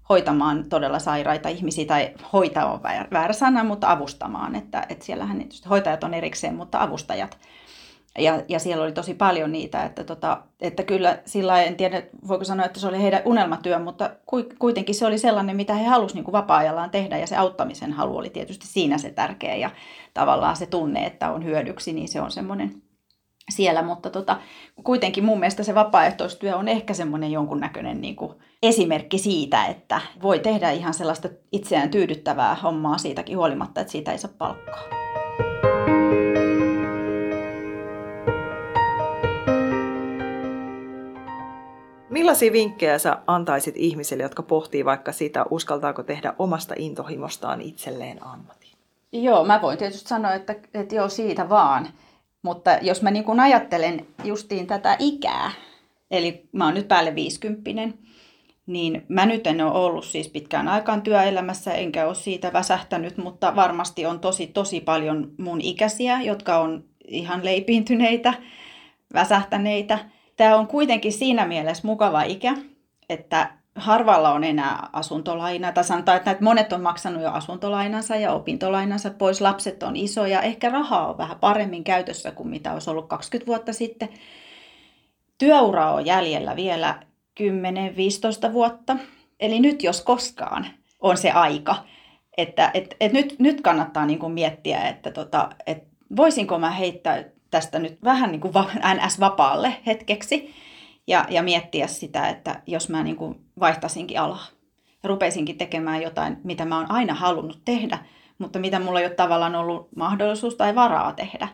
hoitamaan 0.08 0.68
todella 0.68 0.98
sairaita 0.98 1.48
ihmisiä, 1.48 1.84
tai 1.84 2.10
hoitaa 2.32 2.72
on 2.72 2.80
väärä 3.12 3.32
sana, 3.32 3.64
mutta 3.64 3.90
avustamaan. 3.90 4.56
Että, 4.56 4.86
että 4.88 5.04
siellähän 5.04 5.44
hoitajat 5.70 6.04
on 6.04 6.14
erikseen, 6.14 6.54
mutta 6.54 6.82
avustajat 6.82 7.38
ja, 8.18 8.42
ja 8.48 8.58
siellä 8.58 8.84
oli 8.84 8.92
tosi 8.92 9.14
paljon 9.14 9.52
niitä, 9.52 9.84
että, 9.84 10.04
tota, 10.04 10.42
että 10.60 10.82
kyllä 10.82 11.18
sillä 11.24 11.62
en 11.62 11.76
tiedä, 11.76 12.02
voiko 12.28 12.44
sanoa, 12.44 12.66
että 12.66 12.80
se 12.80 12.88
oli 12.88 13.02
heidän 13.02 13.22
unelmatyö, 13.24 13.78
mutta 13.78 14.10
kuitenkin 14.58 14.94
se 14.94 15.06
oli 15.06 15.18
sellainen, 15.18 15.56
mitä 15.56 15.74
he 15.74 15.84
halusivat 15.86 16.24
niin 16.24 16.32
vapaa-ajallaan 16.32 16.90
tehdä 16.90 17.18
ja 17.18 17.26
se 17.26 17.36
auttamisen 17.36 17.92
halu 17.92 18.16
oli 18.16 18.30
tietysti 18.30 18.66
siinä 18.66 18.98
se 18.98 19.10
tärkeä 19.10 19.56
ja 19.56 19.70
tavallaan 20.14 20.56
se 20.56 20.66
tunne, 20.66 21.06
että 21.06 21.32
on 21.32 21.44
hyödyksi, 21.44 21.92
niin 21.92 22.08
se 22.08 22.20
on 22.20 22.30
semmoinen 22.30 22.82
siellä, 23.50 23.82
mutta 23.82 24.10
tota, 24.10 24.40
kuitenkin 24.84 25.24
mun 25.24 25.38
mielestä 25.38 25.62
se 25.62 25.74
vapaaehtoistyö 25.74 26.56
on 26.56 26.68
ehkä 26.68 26.94
semmoinen 26.94 27.32
jonkunnäköinen 27.32 28.00
niin 28.00 28.16
kuin 28.16 28.32
esimerkki 28.62 29.18
siitä, 29.18 29.66
että 29.66 30.00
voi 30.22 30.38
tehdä 30.38 30.70
ihan 30.70 30.94
sellaista 30.94 31.28
itseään 31.52 31.90
tyydyttävää 31.90 32.54
hommaa 32.54 32.98
siitäkin 32.98 33.36
huolimatta, 33.36 33.80
että 33.80 33.90
siitä 33.90 34.12
ei 34.12 34.18
saa 34.18 34.30
palkkaa. 34.38 34.82
Millaisia 42.22 42.52
vinkkejä 42.52 42.98
sä 42.98 43.18
antaisit 43.26 43.74
ihmisille, 43.76 44.22
jotka 44.22 44.42
pohtii 44.42 44.84
vaikka 44.84 45.12
sitä, 45.12 45.44
uskaltaako 45.50 46.02
tehdä 46.02 46.34
omasta 46.38 46.74
intohimostaan 46.78 47.60
itselleen 47.60 48.26
ammatin? 48.26 48.70
Joo, 49.12 49.44
mä 49.44 49.62
voin 49.62 49.78
tietysti 49.78 50.08
sanoa, 50.08 50.34
että, 50.34 50.54
että 50.74 50.94
joo, 50.94 51.08
siitä 51.08 51.48
vaan. 51.48 51.88
Mutta 52.42 52.70
jos 52.82 53.02
mä 53.02 53.10
niin 53.10 53.24
kun 53.24 53.40
ajattelen 53.40 54.06
justiin 54.24 54.66
tätä 54.66 54.96
ikää, 54.98 55.50
eli 56.10 56.48
mä 56.52 56.64
oon 56.64 56.74
nyt 56.74 56.88
päälle 56.88 57.14
50, 57.14 57.70
niin 58.66 59.04
mä 59.08 59.26
nyt 59.26 59.46
en 59.46 59.60
ole 59.60 59.72
ollut 59.72 60.04
siis 60.04 60.28
pitkään 60.28 60.68
aikaan 60.68 61.02
työelämässä, 61.02 61.72
enkä 61.72 62.06
ole 62.06 62.14
siitä 62.14 62.52
väsähtänyt, 62.52 63.16
mutta 63.16 63.56
varmasti 63.56 64.06
on 64.06 64.20
tosi, 64.20 64.46
tosi 64.46 64.80
paljon 64.80 65.30
mun 65.38 65.60
ikäisiä, 65.60 66.20
jotka 66.20 66.58
on 66.58 66.84
ihan 67.08 67.44
leipiintyneitä, 67.44 68.34
väsähtäneitä. 69.14 69.98
Tämä 70.36 70.56
on 70.56 70.66
kuitenkin 70.66 71.12
siinä 71.12 71.46
mielessä 71.46 71.86
mukava 71.86 72.22
ikä, 72.22 72.54
että 73.08 73.50
harvalla 73.76 74.32
on 74.32 74.44
enää 74.44 74.88
asuntolaina, 74.92 75.72
tai 75.72 75.84
sanotaan, 75.84 76.16
että 76.16 76.36
monet 76.40 76.72
on 76.72 76.80
maksanut 76.80 77.22
jo 77.22 77.30
asuntolainansa 77.30 78.16
ja 78.16 78.32
opintolainansa 78.32 79.10
pois, 79.10 79.40
lapset 79.40 79.82
on 79.82 79.96
isoja, 79.96 80.42
ehkä 80.42 80.68
rahaa 80.68 81.08
on 81.08 81.18
vähän 81.18 81.38
paremmin 81.38 81.84
käytössä 81.84 82.30
kuin 82.30 82.48
mitä 82.48 82.72
olisi 82.72 82.90
ollut 82.90 83.08
20 83.08 83.46
vuotta 83.46 83.72
sitten. 83.72 84.08
Työura 85.38 85.90
on 85.90 86.06
jäljellä 86.06 86.56
vielä 86.56 87.02
10-15 88.50 88.52
vuotta, 88.52 88.96
eli 89.40 89.60
nyt 89.60 89.82
jos 89.82 90.00
koskaan 90.00 90.66
on 91.00 91.16
se 91.16 91.30
aika, 91.30 91.76
että 92.36 92.70
et, 92.74 92.96
et 93.00 93.12
nyt, 93.12 93.38
nyt 93.38 93.60
kannattaa 93.60 94.06
niin 94.06 94.18
kuin 94.18 94.32
miettiä, 94.32 94.88
että 94.88 95.10
tota, 95.10 95.50
et 95.66 95.84
voisinko 96.16 96.58
mä 96.58 96.70
heittää 96.70 97.24
tästä 97.52 97.78
nyt 97.78 97.98
vähän 98.04 98.32
niin 98.32 98.40
kuin 98.40 98.54
NS-vapaalle 98.94 99.74
hetkeksi, 99.86 100.54
ja, 101.06 101.26
ja 101.30 101.42
miettiä 101.42 101.86
sitä, 101.86 102.28
että 102.28 102.62
jos 102.66 102.88
mä 102.88 103.02
niin 103.02 103.16
kuin 103.16 103.40
vaihtaisinkin 103.60 104.20
alaa 104.20 104.46
ja 105.02 105.08
rupeisinkin 105.08 105.58
tekemään 105.58 106.02
jotain, 106.02 106.36
mitä 106.44 106.64
mä 106.64 106.78
oon 106.78 106.90
aina 106.90 107.14
halunnut 107.14 107.60
tehdä, 107.64 107.98
mutta 108.38 108.58
mitä 108.58 108.78
mulla 108.78 109.00
ei 109.00 109.06
ole 109.06 109.14
tavallaan 109.14 109.54
ollut 109.54 109.88
mahdollisuus 109.96 110.54
tai 110.54 110.74
varaa 110.74 111.12
tehdä. 111.12 111.48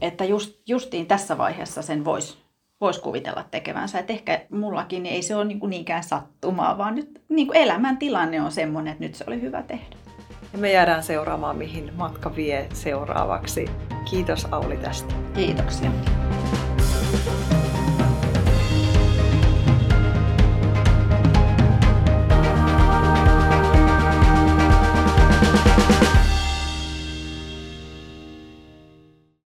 Että 0.00 0.24
just, 0.24 0.60
justiin 0.66 1.06
tässä 1.06 1.38
vaiheessa 1.38 1.82
sen 1.82 2.04
voisi 2.04 2.38
vois 2.80 2.98
kuvitella 2.98 3.44
tekevänsä. 3.50 3.98
Että 3.98 4.12
ehkä 4.12 4.46
mullakin 4.50 5.06
ei 5.06 5.22
se 5.22 5.36
ole 5.36 5.44
niin 5.44 5.60
kuin 5.60 5.70
niinkään 5.70 6.02
sattumaa, 6.02 6.78
vaan 6.78 6.94
nyt 6.94 7.22
niin 7.28 7.46
kuin 7.46 7.56
elämän 7.56 7.96
tilanne 7.96 8.42
on 8.42 8.52
semmoinen, 8.52 8.92
että 8.92 9.04
nyt 9.04 9.14
se 9.14 9.24
oli 9.28 9.40
hyvä 9.40 9.62
tehdä 9.62 10.03
ja 10.54 10.58
me 10.58 10.72
jäädään 10.72 11.02
seuraamaan, 11.02 11.56
mihin 11.56 11.92
matka 11.96 12.36
vie 12.36 12.68
seuraavaksi. 12.72 13.70
Kiitos 14.10 14.46
Auli 14.50 14.76
tästä. 14.76 15.14
Kiitoksia. 15.34 15.90